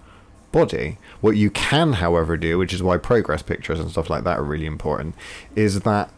body. 0.53 0.99
What 1.21 1.37
you 1.37 1.51
can, 1.51 1.95
however, 1.95 2.37
do, 2.37 2.59
which 2.59 2.73
is 2.75 2.83
why 2.83 2.97
progress 2.99 3.43
pictures 3.43 3.79
and 3.81 3.90
stuff 3.90 4.11
like 4.11 4.25
that 4.25 4.38
are 4.38 4.43
really 4.45 4.66
important, 4.66 5.14
is 5.55 5.81
that 5.83 6.11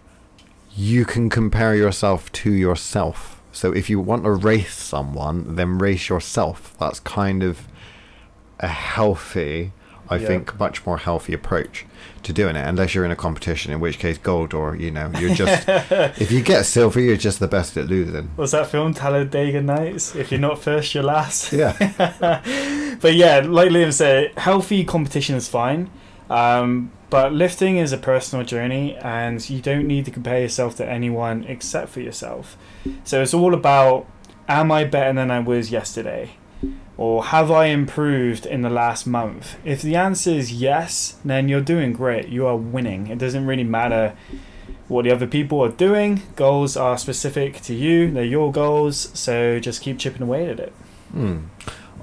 you 0.74 1.04
can 1.04 1.28
compare 1.28 1.74
yourself 1.76 2.32
to 2.32 2.50
yourself. 2.50 3.38
So 3.52 3.72
if 3.72 3.88
you 3.90 4.00
want 4.00 4.24
to 4.24 4.30
race 4.32 4.74
someone, 4.74 5.56
then 5.56 5.78
race 5.78 6.08
yourself. 6.08 6.74
That's 6.80 7.00
kind 7.00 7.42
of 7.42 7.68
a 8.60 8.68
healthy, 8.68 9.72
I 10.08 10.16
Yeah. 10.16 10.26
think, 10.26 10.58
much 10.58 10.84
more 10.86 10.98
healthy 10.98 11.32
approach 11.34 11.84
to 12.22 12.32
doing 12.32 12.56
it. 12.56 12.66
Unless 12.66 12.94
you're 12.94 13.04
in 13.04 13.10
a 13.10 13.16
competition, 13.16 13.72
in 13.72 13.80
which 13.80 13.98
case 13.98 14.16
gold, 14.18 14.54
or 14.54 14.74
you 14.76 14.90
know, 14.90 15.10
you're 15.18 15.34
just 15.34 15.64
if 16.20 16.30
you 16.32 16.40
get 16.42 16.64
silver, 16.64 17.00
you're 17.00 17.16
just 17.16 17.40
the 17.40 17.48
best 17.48 17.76
at 17.76 17.86
losing. 17.88 18.30
was 18.36 18.52
that 18.52 18.68
film 18.68 18.94
Talladega 18.94 19.60
Nights? 19.60 20.14
If 20.14 20.30
you're 20.30 20.40
not 20.40 20.58
first, 20.58 20.94
you're 20.94 21.04
last. 21.04 21.52
Yeah, 21.52 21.72
but 23.00 23.14
yeah, 23.14 23.40
like 23.44 23.70
Liam 23.70 23.92
said, 23.92 24.32
healthy 24.38 24.84
competition 24.84 25.34
is 25.36 25.48
fine. 25.48 25.90
Um, 26.30 26.90
but 27.12 27.30
lifting 27.30 27.76
is 27.76 27.92
a 27.92 27.98
personal 27.98 28.42
journey, 28.42 28.96
and 28.96 29.50
you 29.50 29.60
don't 29.60 29.86
need 29.86 30.06
to 30.06 30.10
compare 30.10 30.40
yourself 30.40 30.76
to 30.76 30.88
anyone 30.88 31.44
except 31.44 31.90
for 31.90 32.00
yourself. 32.00 32.56
So 33.04 33.20
it's 33.20 33.34
all 33.34 33.52
about: 33.52 34.06
Am 34.48 34.72
I 34.72 34.84
better 34.84 35.12
than 35.12 35.30
I 35.30 35.40
was 35.40 35.70
yesterday, 35.70 36.36
or 36.96 37.24
have 37.24 37.50
I 37.50 37.66
improved 37.66 38.46
in 38.46 38.62
the 38.62 38.70
last 38.70 39.06
month? 39.06 39.56
If 39.62 39.82
the 39.82 39.94
answer 39.94 40.30
is 40.30 40.54
yes, 40.54 41.18
then 41.22 41.50
you're 41.50 41.60
doing 41.60 41.92
great. 41.92 42.28
You 42.28 42.46
are 42.46 42.56
winning. 42.56 43.08
It 43.08 43.18
doesn't 43.18 43.44
really 43.44 43.62
matter 43.62 44.16
what 44.88 45.04
the 45.04 45.10
other 45.10 45.26
people 45.26 45.62
are 45.62 45.68
doing. 45.68 46.22
Goals 46.34 46.78
are 46.78 46.96
specific 46.96 47.60
to 47.64 47.74
you. 47.74 48.10
They're 48.10 48.24
your 48.24 48.50
goals. 48.50 49.10
So 49.12 49.60
just 49.60 49.82
keep 49.82 49.98
chipping 49.98 50.22
away 50.22 50.48
at 50.48 50.58
it. 50.58 50.72
Hmm. 51.10 51.40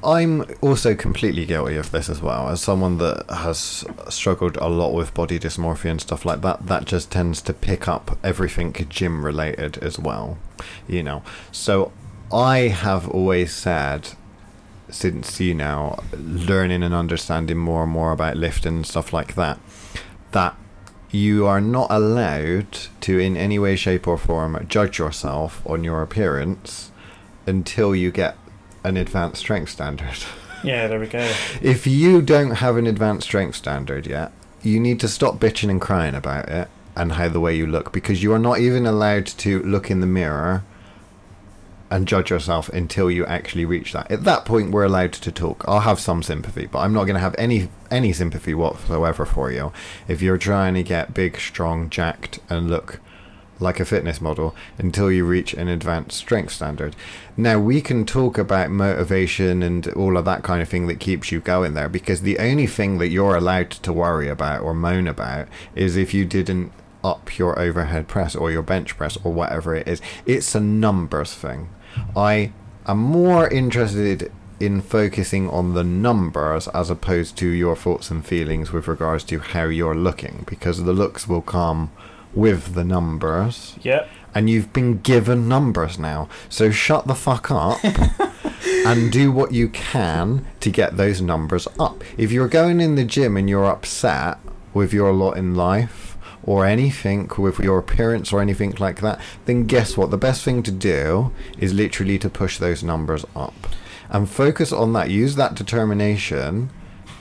I'm 0.03 0.45
also 0.61 0.95
completely 0.95 1.45
guilty 1.45 1.75
of 1.75 1.91
this 1.91 2.09
as 2.09 2.21
well. 2.21 2.49
As 2.49 2.61
someone 2.61 2.97
that 2.99 3.25
has 3.29 3.85
struggled 4.09 4.57
a 4.57 4.67
lot 4.67 4.93
with 4.93 5.13
body 5.13 5.39
dysmorphia 5.39 5.91
and 5.91 6.01
stuff 6.01 6.25
like 6.25 6.41
that, 6.41 6.67
that 6.67 6.85
just 6.85 7.11
tends 7.11 7.41
to 7.43 7.53
pick 7.53 7.87
up 7.87 8.17
everything 8.23 8.73
gym 8.89 9.25
related 9.25 9.77
as 9.79 9.99
well. 9.99 10.37
You 10.87 11.03
know. 11.03 11.23
So 11.51 11.91
I 12.31 12.69
have 12.69 13.09
always 13.09 13.53
said 13.53 14.09
since 14.89 15.39
you 15.39 15.53
know 15.53 15.99
learning 16.13 16.83
and 16.83 16.93
understanding 16.93 17.57
more 17.57 17.83
and 17.83 17.91
more 17.91 18.11
about 18.11 18.35
lifting 18.35 18.77
and 18.77 18.85
stuff 18.85 19.13
like 19.13 19.35
that 19.35 19.59
that 20.31 20.55
you 21.11 21.45
are 21.45 21.61
not 21.61 21.87
allowed 21.89 22.71
to 23.01 23.19
in 23.19 23.37
any 23.37 23.59
way 23.59 23.75
shape 23.75 24.07
or 24.07 24.17
form 24.17 24.65
judge 24.67 24.97
yourself 24.97 25.61
on 25.65 25.83
your 25.83 26.01
appearance 26.01 26.91
until 27.45 27.95
you 27.95 28.11
get 28.11 28.35
an 28.83 28.97
advanced 28.97 29.41
strength 29.41 29.69
standard. 29.71 30.17
Yeah, 30.61 30.87
there 30.87 30.99
we 30.99 31.07
go. 31.07 31.31
if 31.61 31.87
you 31.87 32.21
don't 32.21 32.51
have 32.57 32.75
an 32.75 32.85
advanced 32.85 33.27
strength 33.27 33.55
standard 33.55 34.05
yet, 34.05 34.33
you 34.61 34.77
need 34.77 34.99
to 34.99 35.07
stop 35.07 35.39
bitching 35.39 35.69
and 35.69 35.79
crying 35.79 36.15
about 36.15 36.49
it 36.49 36.67
and 36.97 37.13
how 37.13 37.29
the 37.29 37.39
way 37.39 37.55
you 37.55 37.65
look 37.65 37.93
because 37.93 38.21
you 38.21 38.33
are 38.33 38.39
not 38.39 38.59
even 38.59 38.85
allowed 38.85 39.25
to 39.25 39.61
look 39.63 39.89
in 39.89 40.01
the 40.01 40.05
mirror 40.05 40.65
and 41.89 42.09
judge 42.09 42.29
yourself 42.29 42.67
until 42.69 43.09
you 43.09 43.25
actually 43.25 43.63
reach 43.63 43.93
that. 43.93 44.11
At 44.11 44.25
that 44.25 44.43
point, 44.43 44.71
we're 44.71 44.83
allowed 44.83 45.13
to 45.13 45.31
talk. 45.31 45.63
I'll 45.65 45.79
have 45.79 45.99
some 45.99 46.21
sympathy, 46.21 46.65
but 46.65 46.79
I'm 46.79 46.91
not 46.93 47.05
going 47.05 47.15
to 47.15 47.21
have 47.21 47.35
any 47.37 47.69
any 47.89 48.11
sympathy 48.11 48.53
whatsoever 48.53 49.25
for 49.25 49.51
you 49.51 49.71
if 50.09 50.21
you're 50.21 50.37
trying 50.37 50.73
to 50.73 50.83
get 50.83 51.13
big, 51.13 51.39
strong, 51.39 51.89
jacked, 51.89 52.39
and 52.49 52.69
look 52.69 52.99
like 53.59 53.79
a 53.79 53.85
fitness 53.85 54.21
model 54.21 54.55
until 54.77 55.11
you 55.11 55.25
reach 55.25 55.53
an 55.53 55.67
advanced 55.67 56.17
strength 56.17 56.53
standard. 56.53 56.95
Now 57.35 57.59
we 57.59 57.81
can 57.81 58.05
talk 58.05 58.37
about 58.37 58.69
motivation 58.69 59.61
and 59.61 59.87
all 59.89 60.17
of 60.17 60.25
that 60.25 60.43
kind 60.43 60.61
of 60.61 60.69
thing 60.69 60.87
that 60.87 60.99
keeps 60.99 61.31
you 61.31 61.39
going 61.39 61.73
there 61.73 61.89
because 61.89 62.21
the 62.21 62.39
only 62.39 62.67
thing 62.67 62.97
that 62.99 63.09
you're 63.09 63.35
allowed 63.35 63.71
to 63.71 63.93
worry 63.93 64.29
about 64.29 64.61
or 64.61 64.73
moan 64.73 65.07
about 65.07 65.47
is 65.75 65.97
if 65.97 66.13
you 66.13 66.25
didn't 66.25 66.71
up 67.03 67.37
your 67.37 67.57
overhead 67.59 68.07
press 68.07 68.35
or 68.35 68.51
your 68.51 68.61
bench 68.61 68.97
press 68.97 69.17
or 69.23 69.31
whatever 69.31 69.75
it 69.75 69.87
is. 69.87 70.01
It's 70.25 70.55
a 70.55 70.59
numbers 70.59 71.33
thing. 71.33 71.69
I 72.15 72.51
am 72.85 72.97
more 72.97 73.47
interested 73.47 74.31
in 74.59 74.81
focusing 74.81 75.49
on 75.49 75.73
the 75.73 75.83
numbers 75.83 76.67
as 76.69 76.89
opposed 76.89 77.37
to 77.37 77.47
your 77.47 77.75
thoughts 77.75 78.11
and 78.11 78.25
feelings 78.25 78.73
with 78.73 78.87
regards 78.87 79.23
to 79.23 79.39
how 79.39 79.65
you're 79.65 79.95
looking 79.95 80.43
because 80.47 80.83
the 80.83 80.93
looks 80.93 81.27
will 81.27 81.41
come 81.41 81.91
with 82.33 82.73
the 82.75 82.83
numbers 82.83 83.75
Yep. 83.81 84.07
and 84.35 84.49
you've 84.49 84.71
been 84.71 84.99
given 84.99 85.47
numbers 85.47 85.97
now. 85.97 86.29
So 86.49 86.69
shut 86.71 87.07
the 87.07 87.15
fuck 87.15 87.49
up 87.51 87.79
and 88.85 89.11
do 89.11 89.31
what 89.31 89.51
you 89.51 89.69
can 89.69 90.45
to 90.59 90.69
get 90.69 90.97
those 90.97 91.21
numbers 91.21 91.67
up. 91.79 92.03
If 92.17 92.31
you're 92.31 92.47
going 92.47 92.79
in 92.81 92.95
the 92.95 93.05
gym 93.05 93.35
and 93.37 93.49
you're 93.49 93.65
upset 93.65 94.37
with 94.73 94.93
your 94.93 95.11
lot 95.13 95.37
in 95.37 95.55
life 95.55 96.17
or 96.43 96.65
anything 96.65 97.29
with 97.37 97.59
your 97.59 97.79
appearance 97.79 98.31
or 98.31 98.41
anything 98.41 98.73
like 98.79 99.01
that, 99.01 99.19
then 99.45 99.65
guess 99.65 99.97
what? 99.97 100.11
The 100.11 100.17
best 100.17 100.43
thing 100.43 100.63
to 100.63 100.71
do 100.71 101.31
is 101.57 101.73
literally 101.73 102.17
to 102.19 102.29
push 102.29 102.57
those 102.57 102.83
numbers 102.83 103.25
up 103.35 103.67
and 104.09 104.29
focus 104.29 104.71
on 104.71 104.93
that. 104.93 105.09
Use 105.09 105.35
that 105.35 105.55
determination 105.55 106.69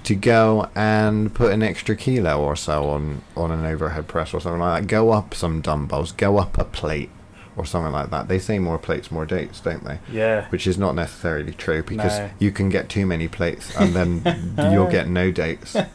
to 0.05 0.15
go 0.15 0.69
and 0.75 1.35
put 1.35 1.53
an 1.53 1.63
extra 1.63 1.95
kilo 1.97 2.41
or 2.43 2.57
so 2.57 2.89
on 2.91 3.23
on 3.37 3.51
an 3.51 3.65
overhead 3.65 4.09
press 4.09 4.33
or 4.35 4.41
something 4.41 4.61
like 4.61 4.83
that. 4.83 4.89
Go 4.89 5.11
up 5.11 5.35
some 5.35 5.61
dumbbells, 5.61 6.13
go 6.13 6.39
up 6.39 6.57
a 6.59 6.65
plate 6.65 7.11
or 7.57 7.67
something 7.67 7.93
like 7.93 8.11
that. 8.11 8.29
They 8.29 8.39
say 8.39 8.59
more 8.59 8.79
plates, 8.79 9.11
more 9.11 9.27
dates, 9.27 9.61
don't 9.61 9.85
they? 9.85 9.99
Yeah. 10.13 10.47
Which 10.49 10.67
is 10.67 10.79
not 10.79 10.95
necessarily 10.95 11.53
true 11.53 11.83
because 11.83 12.19
No. 12.19 12.31
you 12.39 12.53
can 12.53 12.69
get 12.69 12.89
too 12.89 13.05
many 13.05 13.27
plates 13.29 13.75
and 13.77 13.95
then 13.95 14.55
you'll 14.73 14.91
get 14.91 15.09
no 15.09 15.31
dates. 15.31 15.77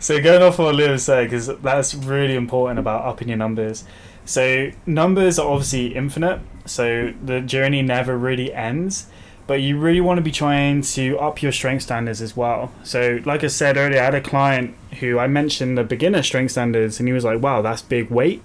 So 0.00 0.22
going 0.22 0.42
off 0.42 0.60
what 0.60 0.76
Lewis 0.76 1.02
said, 1.02 1.24
because 1.24 1.48
that's 1.48 1.92
really 1.92 2.36
important 2.36 2.78
about 2.78 3.04
upping 3.04 3.26
your 3.26 3.36
numbers. 3.36 3.84
So 4.24 4.70
numbers 4.86 5.40
are 5.40 5.50
obviously 5.50 5.88
infinite, 5.96 6.38
so 6.66 7.12
the 7.20 7.40
journey 7.40 7.82
never 7.82 8.16
really 8.16 8.54
ends. 8.54 9.08
But 9.48 9.62
you 9.62 9.78
really 9.78 10.00
want 10.00 10.18
to 10.18 10.22
be 10.22 10.30
trying 10.30 10.82
to 10.82 11.18
up 11.18 11.42
your 11.42 11.52
strength 11.52 11.82
standards 11.82 12.20
as 12.22 12.36
well. 12.36 12.70
So, 12.84 13.20
like 13.24 13.42
I 13.42 13.46
said 13.48 13.76
earlier, 13.76 14.00
I 14.00 14.04
had 14.04 14.14
a 14.14 14.20
client 14.20 14.76
who 15.00 15.18
I 15.18 15.26
mentioned 15.26 15.76
the 15.76 15.84
beginner 15.84 16.22
strength 16.22 16.50
standards, 16.52 17.00
and 17.00 17.08
he 17.08 17.12
was 17.12 17.24
like, 17.24 17.40
"Wow, 17.42 17.62
that's 17.62 17.82
big 17.82 18.10
weight." 18.10 18.42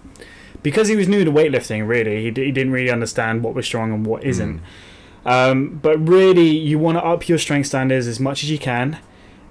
Because 0.63 0.88
he 0.88 0.96
was 0.96 1.10
new 1.10 1.26
to 1.26 1.32
weightlifting, 1.32 1.86
really, 1.88 2.24
he, 2.24 2.32
d- 2.32 2.46
he 2.46 2.52
didn't 2.54 2.72
really 2.72 2.89
understand 2.89 3.44
what 3.44 3.54
was 3.54 3.66
strong 3.66 3.92
and 3.92 4.06
what 4.06 4.24
isn't. 4.24 4.62
Um, 5.26 5.80
but 5.82 5.98
really, 6.08 6.48
you 6.50 6.80
want 6.80 6.98
to 6.98 7.04
up 7.04 7.28
your 7.28 7.38
strength 7.38 7.68
standards 7.68 8.08
as 8.08 8.20
much 8.20 8.44
as 8.44 8.50
you 8.50 8.58
can 8.58 8.98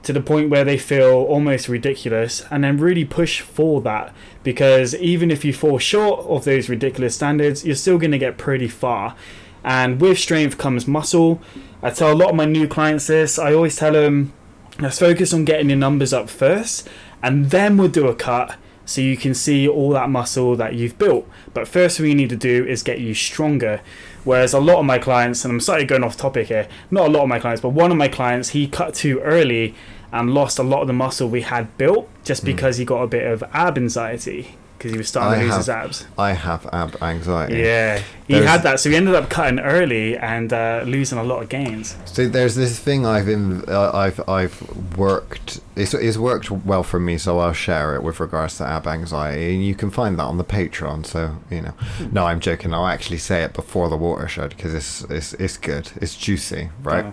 to 0.04 0.12
the 0.12 0.20
point 0.20 0.50
where 0.50 0.64
they 0.64 0.78
feel 0.78 1.12
almost 1.12 1.68
ridiculous, 1.68 2.44
and 2.50 2.64
then 2.64 2.78
really 2.78 3.04
push 3.04 3.42
for 3.42 3.82
that. 3.82 4.14
Because 4.42 4.94
even 4.96 5.30
if 5.30 5.44
you 5.44 5.52
fall 5.52 5.78
short 5.78 6.26
of 6.26 6.44
those 6.44 6.70
ridiculous 6.70 7.14
standards, 7.14 7.64
you're 7.64 7.76
still 7.76 7.98
going 7.98 8.10
to 8.10 8.18
get 8.18 8.38
pretty 8.38 8.68
far. 8.68 9.14
And 9.64 10.00
with 10.00 10.18
strength 10.18 10.58
comes 10.58 10.86
muscle. 10.86 11.40
I 11.82 11.90
tell 11.90 12.12
a 12.12 12.14
lot 12.14 12.30
of 12.30 12.36
my 12.36 12.44
new 12.44 12.66
clients 12.66 13.06
this. 13.06 13.38
I 13.38 13.52
always 13.54 13.76
tell 13.76 13.92
them, 13.92 14.32
let's 14.78 14.98
focus 14.98 15.32
on 15.32 15.44
getting 15.44 15.68
your 15.68 15.78
numbers 15.78 16.12
up 16.12 16.28
first, 16.28 16.88
and 17.22 17.50
then 17.50 17.76
we'll 17.76 17.88
do 17.88 18.08
a 18.08 18.14
cut, 18.14 18.56
so 18.84 19.00
you 19.00 19.16
can 19.16 19.34
see 19.34 19.68
all 19.68 19.90
that 19.90 20.10
muscle 20.10 20.56
that 20.56 20.74
you've 20.74 20.98
built. 20.98 21.28
But 21.54 21.68
first, 21.68 21.96
thing 21.96 22.06
we 22.06 22.14
need 22.14 22.30
to 22.30 22.36
do 22.36 22.64
is 22.66 22.82
get 22.82 23.00
you 23.00 23.14
stronger. 23.14 23.80
Whereas 24.24 24.52
a 24.52 24.60
lot 24.60 24.78
of 24.78 24.84
my 24.84 24.98
clients, 24.98 25.44
and 25.44 25.52
I'm 25.52 25.60
sorry 25.60 25.84
going 25.84 26.04
off 26.04 26.16
topic 26.16 26.48
here, 26.48 26.68
not 26.90 27.08
a 27.08 27.10
lot 27.10 27.22
of 27.22 27.28
my 27.28 27.38
clients, 27.38 27.60
but 27.60 27.70
one 27.70 27.90
of 27.90 27.96
my 27.96 28.08
clients, 28.08 28.50
he 28.50 28.68
cut 28.68 28.94
too 28.94 29.20
early 29.20 29.74
and 30.12 30.34
lost 30.34 30.58
a 30.58 30.62
lot 30.62 30.82
of 30.82 30.86
the 30.86 30.92
muscle 30.92 31.28
we 31.28 31.42
had 31.42 31.76
built 31.78 32.08
just 32.22 32.42
hmm. 32.42 32.46
because 32.46 32.76
he 32.76 32.84
got 32.84 33.02
a 33.02 33.06
bit 33.06 33.26
of 33.26 33.42
ab 33.52 33.78
anxiety 33.78 34.56
because 34.82 34.92
he 34.92 34.98
was 34.98 35.08
starting 35.08 35.34
I 35.34 35.36
to 35.38 35.44
lose 35.44 35.66
have- 35.68 35.86
his 35.90 36.00
abs. 36.02 36.06
I 36.18 36.32
have 36.32 36.66
ab 36.72 36.96
anxiety. 37.00 37.58
Yeah, 37.60 38.02
he 38.26 38.34
There's- 38.34 38.48
had 38.50 38.62
that, 38.64 38.80
so 38.80 38.90
he 38.90 38.96
ended 38.96 39.14
up 39.14 39.30
cutting 39.30 39.60
early 39.60 40.18
and 40.18 40.52
uh, 40.52 40.82
losing 40.84 41.18
a 41.18 41.22
lot 41.22 41.40
of 41.44 41.48
gains. 41.48 41.94
So 42.04 42.26
there's 42.28 42.56
this 42.56 42.80
thing 42.80 43.06
I've 43.06 43.28
in, 43.28 43.62
uh, 43.68 43.92
I've 43.94 44.20
I've 44.28 44.96
worked. 44.98 45.60
It's, 45.76 45.94
it's 45.94 46.18
worked 46.18 46.50
well 46.50 46.82
for 46.82 46.98
me, 46.98 47.16
so 47.16 47.38
I'll 47.38 47.52
share 47.52 47.94
it 47.94 48.02
with 48.02 48.18
regards 48.18 48.56
to 48.58 48.64
ab 48.66 48.88
anxiety, 48.88 49.54
and 49.54 49.64
you 49.64 49.76
can 49.76 49.90
find 49.90 50.18
that 50.18 50.24
on 50.24 50.36
the 50.38 50.44
Patreon. 50.44 51.06
So 51.06 51.36
you 51.48 51.62
know, 51.62 51.74
no, 52.10 52.26
I'm 52.26 52.40
joking. 52.40 52.74
I'll 52.74 52.86
actually 52.88 53.18
say 53.18 53.44
it 53.44 53.52
before 53.54 53.88
the 53.88 53.96
watershed 53.96 54.50
because 54.50 54.74
it's 54.74 55.02
it's 55.04 55.32
it's 55.34 55.56
good. 55.56 55.92
It's 56.00 56.16
juicy, 56.16 56.70
right? 56.82 57.04
Uh, 57.06 57.12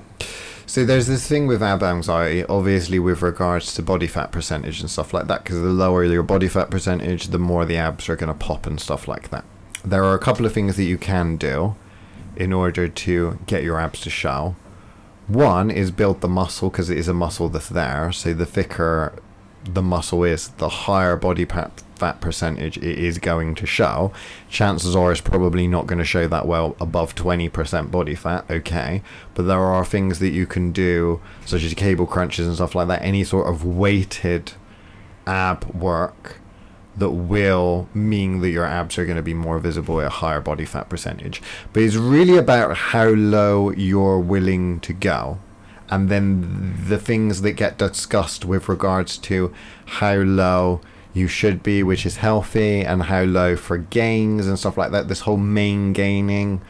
So 0.70 0.86
there's 0.86 1.08
this 1.08 1.28
thing 1.28 1.48
with 1.48 1.64
ab 1.64 1.82
anxiety, 1.82 2.46
obviously 2.46 3.00
with 3.00 3.24
regards 3.24 3.74
to 3.74 3.82
body 3.82 4.06
fat 4.06 4.32
percentage 4.32 4.82
and 4.82 4.88
stuff 4.88 5.16
like 5.16 5.26
that, 5.26 5.44
because 5.44 5.60
the 5.60 5.70
lower 5.70 6.04
your 6.04 6.22
body 6.22 6.48
fat 6.48 6.70
percentage, 6.70 7.30
the 7.30 7.40
more 7.40 7.66
the 7.66 7.76
abs 7.76 8.08
are 8.08 8.16
going 8.16 8.32
to 8.32 8.38
pop 8.38 8.68
and 8.68 8.80
stuff 8.80 9.08
like 9.08 9.32
that. 9.32 9.44
There 9.84 10.04
are 10.04 10.14
a 10.14 10.20
couple 10.20 10.46
of 10.46 10.54
things 10.54 10.76
that 10.76 10.84
you 10.84 11.00
can 11.00 11.38
do 11.38 11.74
in 12.36 12.54
order 12.54 12.88
to 12.88 13.40
get 13.48 13.64
your 13.64 13.80
abs 13.80 14.02
to 14.02 14.12
show. 14.12 14.56
One 15.28 15.72
is 15.72 15.90
build 15.90 16.22
the 16.22 16.28
muscle 16.28 16.70
because 16.70 16.92
it 16.92 17.00
is 17.00 17.08
a 17.08 17.16
muscle 17.16 17.50
that's 17.50 17.70
there. 17.70 18.12
So 18.12 18.36
the 18.36 18.46
thicker 18.46 19.20
the 19.64 19.82
muscle 19.82 20.24
is, 20.24 20.50
the 20.50 20.70
higher 20.70 21.16
body 21.16 21.46
fat 21.46 22.22
percentage 22.22 22.78
it 22.78 22.98
is 22.98 23.18
going 23.18 23.56
to 23.56 23.66
show. 23.66 24.12
Chances 24.50 24.96
are 24.96 25.12
it's 25.12 25.22
probably 25.22 25.68
not 25.68 25.86
going 25.86 26.00
to 26.00 26.06
show 26.06 26.28
that 26.28 26.48
well 26.48 26.76
above 26.80 27.16
20% 27.16 27.92
body 27.92 28.16
fat, 28.16 28.46
okay. 28.50 29.02
But 29.36 29.44
there 29.44 29.60
are 29.60 29.86
things 29.86 30.20
that 30.20 30.30
you 30.30 30.46
can 30.46 30.72
do, 30.72 31.22
such 31.46 31.64
as 31.64 31.74
cable 31.74 32.08
crunches 32.08 32.48
and 32.48 32.56
stuff 32.56 32.76
like 32.76 32.88
that, 32.88 33.02
any 33.02 33.24
sort 33.24 33.48
of 33.48 33.66
weighted 33.66 34.54
ab 35.28 35.66
work 35.76 36.40
that 36.98 37.12
will 37.12 37.88
mean 37.94 38.42
that 38.42 38.50
your 38.50 38.66
abs 38.66 38.98
are 38.98 39.06
going 39.06 39.16
to 39.16 39.24
be 39.24 39.34
more 39.34 39.60
visible 39.60 40.02
at 40.02 40.08
a 40.08 40.10
higher 40.10 40.42
body 40.42 40.66
fat 40.66 40.90
percentage. 40.90 41.42
But 41.72 41.84
it's 41.84 41.96
really 41.96 42.38
about 42.38 42.76
how 42.76 43.10
low 43.10 43.72
you're 43.72 44.20
willing 44.20 44.80
to 44.82 44.94
go. 44.94 45.40
And 45.90 46.10
then 46.10 46.76
the 46.88 47.00
things 47.00 47.42
that 47.42 47.54
get 47.54 47.78
discussed 47.78 48.46
with 48.46 48.70
regards 48.70 49.18
to 49.20 49.54
how 49.86 50.16
low 50.16 50.82
you 51.14 51.28
should 51.28 51.64
be, 51.64 51.82
which 51.82 52.06
is 52.06 52.18
healthy, 52.18 52.82
and 52.82 53.04
how 53.04 53.24
low 53.24 53.56
for 53.56 53.78
gains 53.78 54.48
and 54.48 54.60
stuff 54.60 54.78
like 54.78 54.92
that. 54.92 55.08
This 55.08 55.22
whole 55.22 55.38
maingaining 55.38 56.62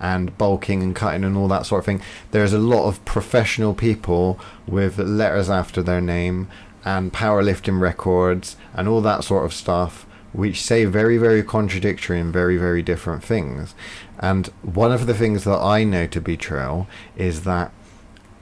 and 0.00 0.36
bulking 0.38 0.82
and 0.82 0.94
cutting 0.94 1.24
and 1.24 1.36
all 1.36 1.48
that 1.48 1.66
sort 1.66 1.80
of 1.80 1.86
thing. 1.86 2.02
There's 2.30 2.52
a 2.52 2.58
lot 2.58 2.86
of 2.86 3.04
professional 3.04 3.74
people 3.74 4.38
with 4.66 4.98
letters 4.98 5.50
after 5.50 5.82
their 5.82 6.00
name 6.00 6.48
and 6.84 7.12
powerlifting 7.12 7.80
records 7.80 8.56
and 8.74 8.88
all 8.88 9.00
that 9.00 9.24
sort 9.24 9.44
of 9.44 9.52
stuff 9.52 10.06
which 10.32 10.62
say 10.62 10.84
very 10.84 11.18
very 11.18 11.42
contradictory 11.42 12.20
and 12.20 12.32
very 12.32 12.56
very 12.56 12.82
different 12.82 13.24
things 13.24 13.74
and 14.18 14.46
one 14.62 14.92
of 14.92 15.06
the 15.06 15.14
things 15.14 15.44
that 15.44 15.58
i 15.58 15.82
know 15.84 16.06
to 16.06 16.20
be 16.20 16.36
true 16.36 16.86
is 17.16 17.42
that 17.42 17.72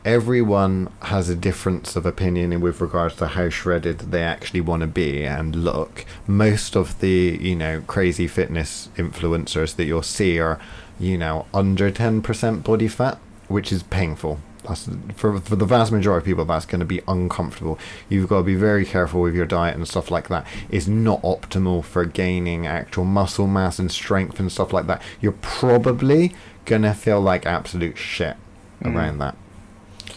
everyone 0.06 0.88
has 1.02 1.28
a 1.28 1.34
difference 1.34 1.96
of 1.96 2.06
opinion 2.06 2.60
with 2.60 2.80
regards 2.80 3.16
to 3.16 3.26
how 3.26 3.48
shredded 3.48 3.98
they 3.98 4.22
actually 4.22 4.60
want 4.60 4.80
to 4.80 4.86
be 4.86 5.24
and 5.24 5.56
look. 5.56 6.06
Most 6.28 6.76
of 6.76 7.00
the 7.00 7.36
you 7.40 7.56
know 7.56 7.82
crazy 7.88 8.28
fitness 8.28 8.88
influencers 8.96 9.74
that 9.74 9.84
you'll 9.84 10.02
see 10.02 10.38
are 10.38 10.60
you 11.00 11.18
know 11.18 11.46
under 11.52 11.90
10% 11.90 12.62
body 12.62 12.88
fat 12.88 13.18
which 13.48 13.72
is 13.72 13.82
painful. 13.82 14.38
That's 14.66 14.88
for, 15.14 15.40
for 15.40 15.56
the 15.56 15.64
vast 15.64 15.92
majority 15.92 16.22
of 16.22 16.26
people 16.26 16.44
that's 16.44 16.66
going 16.66 16.80
to 16.80 16.86
be 16.86 17.02
uncomfortable. 17.06 17.78
You've 18.08 18.28
got 18.28 18.38
to 18.38 18.42
be 18.44 18.56
very 18.56 18.84
careful 18.84 19.20
with 19.20 19.34
your 19.34 19.46
diet 19.46 19.76
and 19.76 19.86
stuff 19.86 20.10
like 20.10 20.28
that. 20.28 20.46
It's 20.70 20.88
not 20.88 21.22
optimal 21.22 21.84
for 21.84 22.04
gaining 22.04 22.66
actual 22.66 23.04
muscle 23.04 23.46
mass 23.46 23.78
and 23.78 23.90
strength 23.90 24.40
and 24.40 24.50
stuff 24.50 24.72
like 24.72 24.86
that. 24.86 25.02
You're 25.20 25.32
probably 25.32 26.34
going 26.64 26.82
to 26.82 26.94
feel 26.94 27.20
like 27.20 27.46
absolute 27.46 27.96
shit 27.96 28.36
mm. 28.82 28.92
around 28.92 29.18
that 29.18 29.36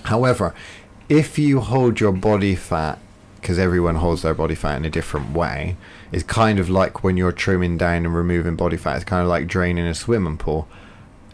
However, 0.09 0.53
if 1.07 1.39
you 1.39 1.59
hold 1.59 1.99
your 1.99 2.11
body 2.11 2.55
fat, 2.55 2.99
because 3.39 3.57
everyone 3.57 3.95
holds 3.95 4.21
their 4.21 4.33
body 4.33 4.55
fat 4.55 4.77
in 4.77 4.85
a 4.85 4.89
different 4.89 5.31
way, 5.33 5.77
it's 6.11 6.23
kind 6.23 6.59
of 6.59 6.69
like 6.69 7.03
when 7.03 7.15
you're 7.15 7.31
trimming 7.31 7.77
down 7.77 8.05
and 8.05 8.15
removing 8.15 8.55
body 8.55 8.77
fat. 8.77 8.97
It's 8.97 9.05
kind 9.05 9.21
of 9.21 9.27
like 9.27 9.47
draining 9.47 9.85
a 9.85 9.93
swimming 9.93 10.37
pool. 10.37 10.67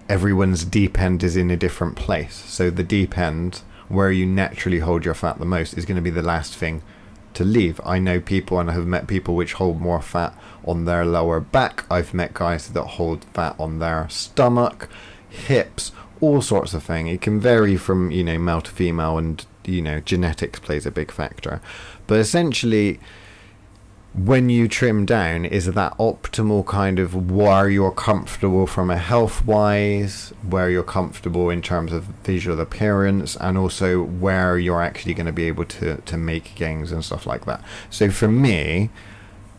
Everyone's 0.07 0.65
deep 0.65 0.99
end 0.99 1.23
is 1.23 1.35
in 1.35 1.49
a 1.49 1.57
different 1.57 1.95
place. 1.95 2.35
So 2.47 2.69
the 2.69 2.83
deep 2.83 3.17
end, 3.17 3.61
where 3.87 4.11
you 4.11 4.25
naturally 4.25 4.79
hold 4.79 5.05
your 5.05 5.13
fat 5.13 5.39
the 5.39 5.45
most, 5.45 5.77
is 5.77 5.85
going 5.85 5.95
to 5.95 6.01
be 6.01 6.09
the 6.09 6.21
last 6.21 6.53
thing 6.53 6.83
to 7.33 7.43
leave. 7.43 7.81
I 7.85 7.99
know 7.99 8.19
people 8.19 8.59
and 8.59 8.69
I 8.69 8.73
have 8.73 8.87
met 8.87 9.07
people 9.07 9.35
which 9.35 9.53
hold 9.53 9.79
more 9.81 10.01
fat 10.01 10.33
on 10.65 10.85
their 10.85 11.05
lower 11.05 11.39
back. 11.39 11.85
I've 11.89 12.13
met 12.13 12.33
guys 12.33 12.67
that 12.67 12.83
hold 12.83 13.23
fat 13.33 13.55
on 13.59 13.79
their 13.79 14.07
stomach, 14.09 14.89
hips, 15.29 15.91
all 16.21 16.41
sorts 16.41 16.73
of 16.73 16.83
thing. 16.83 17.07
It 17.07 17.21
can 17.21 17.39
vary 17.39 17.77
from, 17.77 18.11
you 18.11 18.23
know, 18.23 18.37
male 18.39 18.61
to 18.61 18.71
female 18.71 19.17
and, 19.17 19.45
you 19.65 19.81
know, 19.81 19.99
genetics 19.99 20.59
plays 20.59 20.85
a 20.85 20.91
big 20.91 21.11
factor. 21.11 21.61
But 22.07 22.19
essentially 22.19 22.99
when 24.17 24.49
you 24.49 24.67
trim 24.67 25.05
down 25.05 25.43
is 25.43 25.65
that 25.65 25.97
optimal 25.97 26.65
kind 26.65 26.99
of 26.99 27.29
where 27.29 27.69
you're 27.69 27.91
comfortable 27.91 28.65
from 28.65 28.89
a 28.89 28.97
health 28.97 29.45
wise, 29.45 30.33
where 30.47 30.69
you're 30.69 30.83
comfortable 30.83 31.49
in 31.49 31.61
terms 31.61 31.91
of 31.91 32.03
visual 32.23 32.61
appearance, 32.61 33.35
and 33.37 33.57
also 33.57 34.01
where 34.03 34.57
you're 34.57 34.81
actually 34.81 35.13
going 35.13 35.25
to 35.25 35.33
be 35.33 35.47
able 35.47 35.65
to, 35.65 35.97
to 35.97 36.17
make 36.17 36.55
gains 36.55 36.93
and 36.93 37.03
stuff 37.03 37.25
like 37.25 37.45
that. 37.45 37.61
So 37.89 38.09
for 38.09 38.29
me, 38.29 38.89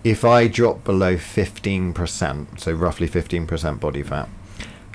if 0.05 0.25
I 0.25 0.49
drop 0.49 0.85
below 0.85 1.17
15%, 1.17 2.61
so 2.61 2.73
roughly 2.73 3.09
15% 3.09 3.79
body 3.79 4.03
fat, 4.03 4.29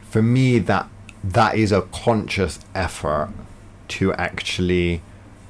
for 0.10 0.24
me 0.24 0.58
that 0.58 0.90
that 1.24 1.56
is 1.56 1.72
a 1.72 1.84
conscious 1.84 2.60
effort 2.74 3.30
to 3.90 4.14
actually 4.14 5.02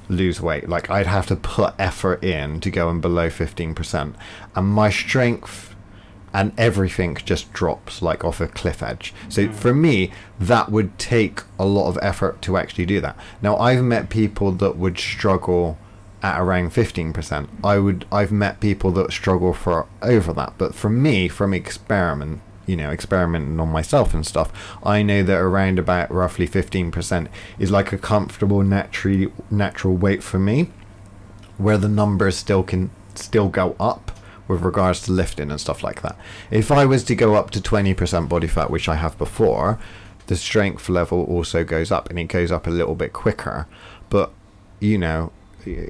lose 0.08 0.40
weight. 0.40 0.68
Like 0.68 0.90
I'd 0.90 1.06
have 1.06 1.26
to 1.26 1.36
put 1.36 1.74
effort 1.78 2.22
in 2.22 2.60
to 2.60 2.70
go 2.70 2.90
in 2.90 3.00
below 3.00 3.28
15%. 3.28 4.14
And 4.54 4.66
my 4.68 4.90
strength 4.90 5.74
and 6.34 6.52
everything 6.56 7.14
just 7.16 7.52
drops 7.52 8.00
like 8.00 8.24
off 8.24 8.40
a 8.40 8.48
cliff 8.48 8.82
edge. 8.82 9.12
So 9.28 9.46
hmm. 9.46 9.52
for 9.52 9.74
me, 9.74 10.12
that 10.40 10.70
would 10.70 10.98
take 10.98 11.42
a 11.58 11.64
lot 11.64 11.88
of 11.88 11.98
effort 12.02 12.42
to 12.42 12.56
actually 12.56 12.86
do 12.86 13.00
that. 13.00 13.16
Now 13.40 13.56
I've 13.56 13.82
met 13.82 14.10
people 14.10 14.52
that 14.52 14.76
would 14.76 14.98
struggle 14.98 15.78
at 16.22 16.40
around 16.40 16.70
15%. 16.70 17.48
I 17.64 17.78
would 17.78 18.06
I've 18.12 18.32
met 18.32 18.60
people 18.60 18.92
that 18.92 19.12
struggle 19.12 19.52
for 19.52 19.86
over 20.00 20.32
that. 20.32 20.54
But 20.56 20.74
for 20.74 20.88
me, 20.88 21.28
from 21.28 21.52
experiment 21.52 22.40
you 22.66 22.76
know, 22.76 22.90
experimenting 22.90 23.58
on 23.58 23.68
myself 23.68 24.14
and 24.14 24.26
stuff, 24.26 24.52
I 24.82 25.02
know 25.02 25.22
that 25.22 25.38
around 25.38 25.78
about 25.78 26.10
roughly 26.10 26.46
15% 26.46 27.28
is 27.58 27.70
like 27.70 27.92
a 27.92 27.98
comfortable 27.98 28.62
natural 28.62 29.32
natural 29.50 29.96
weight 29.96 30.22
for 30.22 30.38
me, 30.38 30.70
where 31.58 31.78
the 31.78 31.88
numbers 31.88 32.36
still 32.36 32.62
can 32.62 32.90
still 33.14 33.48
go 33.48 33.76
up 33.78 34.12
with 34.48 34.62
regards 34.62 35.00
to 35.02 35.12
lifting 35.12 35.50
and 35.50 35.60
stuff 35.60 35.82
like 35.82 36.02
that. 36.02 36.16
If 36.50 36.70
I 36.70 36.84
was 36.84 37.04
to 37.04 37.14
go 37.14 37.34
up 37.34 37.50
to 37.50 37.60
20% 37.60 38.28
body 38.28 38.46
fat, 38.48 38.70
which 38.70 38.88
I 38.88 38.96
have 38.96 39.16
before, 39.18 39.78
the 40.26 40.36
strength 40.36 40.88
level 40.88 41.24
also 41.24 41.64
goes 41.64 41.90
up 41.90 42.10
and 42.10 42.18
it 42.18 42.24
goes 42.24 42.52
up 42.52 42.66
a 42.66 42.70
little 42.70 42.94
bit 42.94 43.12
quicker. 43.12 43.66
But, 44.10 44.32
you 44.80 44.98
know, 44.98 45.32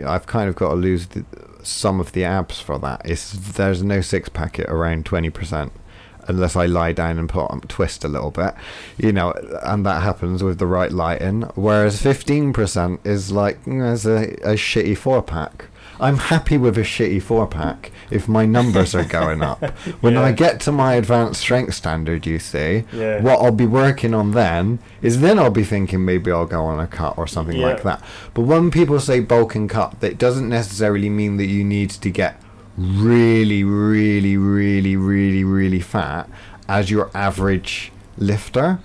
I've 0.06 0.26
kind 0.26 0.48
of 0.48 0.54
got 0.54 0.70
to 0.70 0.74
lose 0.74 1.08
the, 1.08 1.24
some 1.62 2.00
of 2.00 2.12
the 2.12 2.24
abs 2.24 2.61
for 2.61 2.78
that. 2.80 3.02
It's 3.04 3.32
there's 3.32 3.82
no 3.82 4.00
six 4.00 4.28
pack 4.28 4.58
at 4.58 4.68
around 4.68 5.04
20% 5.04 5.70
unless 6.28 6.56
I 6.56 6.66
lie 6.66 6.92
down 6.92 7.18
and 7.18 7.28
put 7.28 7.50
on 7.50 7.61
twist 7.62 8.04
a 8.04 8.08
little 8.08 8.30
bit, 8.30 8.54
you 8.98 9.12
know, 9.12 9.32
and 9.62 9.85
that 9.87 10.02
happens 10.02 10.42
with 10.42 10.58
the 10.58 10.66
right 10.66 10.92
lighting. 10.92 11.42
Whereas 11.54 12.00
fifteen 12.02 12.52
percent 12.52 13.00
is 13.04 13.30
like 13.32 13.64
mm, 13.64 13.85
as 13.85 14.06
a, 14.06 14.32
a 14.42 14.54
shitty 14.54 14.96
four 14.96 15.22
pack. 15.22 15.66
I'm 16.00 16.16
happy 16.16 16.58
with 16.58 16.76
a 16.78 16.82
shitty 16.82 17.22
four 17.22 17.46
pack 17.46 17.92
if 18.11 18.26
my 18.26 18.44
numbers 18.44 18.92
are 18.94 19.04
going 19.04 19.40
up. 19.42 19.62
When 20.00 20.16
I 20.16 20.32
get 20.32 20.58
to 20.62 20.72
my 20.72 20.94
advanced 20.94 21.40
strength 21.40 21.74
standard, 21.74 22.26
you 22.26 22.40
see, 22.40 22.85
Yeah. 22.92 23.20
what 23.20 23.38
I'll 23.40 23.52
be 23.52 23.66
working 23.66 24.12
on 24.12 24.32
then 24.32 24.80
is 25.00 25.20
then 25.20 25.38
I'll 25.38 25.50
be 25.50 25.62
thinking 25.62 26.04
maybe 26.04 26.32
I'll 26.32 26.46
go 26.46 26.64
on 26.64 26.80
a 26.80 26.88
cut 26.88 27.16
or 27.16 27.28
something 27.28 27.56
Yeah. 27.56 27.66
like 27.68 27.82
that. 27.85 28.02
But 28.35 28.42
when 28.42 28.72
people 28.72 28.98
say 28.98 29.20
bulk 29.20 29.54
and 29.54 29.70
cut, 29.70 30.00
that 30.00 30.18
doesn't 30.18 30.48
necessarily 30.48 31.08
mean 31.08 31.37
that 31.37 31.46
you 31.46 31.62
need 31.62 31.90
to 31.90 32.11
get 32.11 32.40
really, 32.76 33.64
really, 33.64 34.37
really, 34.37 34.96
really, 34.96 35.44
really 35.44 35.80
fat 35.80 36.28
as 36.68 36.90
your 36.90 37.11
average 37.14 37.92
lifter. 38.16 38.78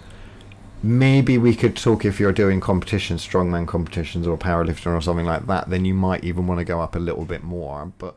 maybe 0.83 1.37
we 1.37 1.55
could 1.55 1.75
talk 1.75 2.05
if 2.05 2.19
you're 2.19 2.31
doing 2.31 2.59
competitions, 2.59 3.27
strongman 3.27 3.67
competitions 3.67 4.27
or 4.27 4.37
powerlifting 4.37 4.95
or 4.95 5.01
something 5.01 5.25
like 5.25 5.47
that. 5.47 5.69
Then 5.69 5.85
you 5.85 5.93
might 5.93 6.23
even 6.23 6.47
want 6.47 6.59
to 6.59 6.63
go 6.63 6.81
up 6.81 6.95
a 6.95 6.99
little 6.99 7.25
bit 7.25 7.43
more. 7.43 7.91
But 7.97 8.15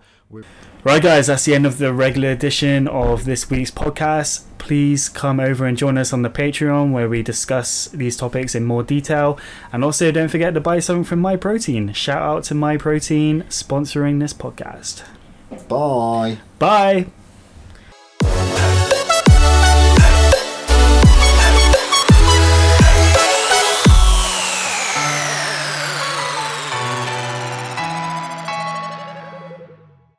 Right, 0.85 1.02
guys, 1.02 1.26
that's 1.26 1.44
the 1.44 1.54
end 1.54 1.66
of 1.66 1.78
the 1.78 1.92
regular 1.92 2.30
edition 2.30 2.87
of 2.87 3.24
this 3.24 3.50
week's 3.50 3.70
podcast. 3.70 4.44
Please 4.59 5.09
come 5.09 5.40
over 5.40 5.66
and 5.66 5.76
join 5.76 5.98
us 5.98 6.12
on 6.12 6.22
the 6.22 6.30
Patreon 6.30 6.92
where 6.92 7.09
we 7.09 7.22
discuss 7.22 7.87
these 7.88 8.16
topics 8.16 8.54
in 8.54 8.64
more 8.64 8.83
detail. 8.83 9.38
And 9.72 9.83
also, 9.83 10.12
don't 10.12 10.28
forget 10.28 10.54
to 10.54 10.61
buy 10.61 10.78
something 10.78 11.04
from 11.04 11.18
My 11.18 11.37
Protein. 11.37 11.92
Shout 11.92 12.22
out 12.22 12.44
to 12.44 12.54
My 12.54 12.76
Protein 12.76 13.42
sponsoring 13.48 14.20
this 14.20 14.33
podcast. 14.33 15.02
Bye. 15.68 16.38
Bye. 16.58 17.06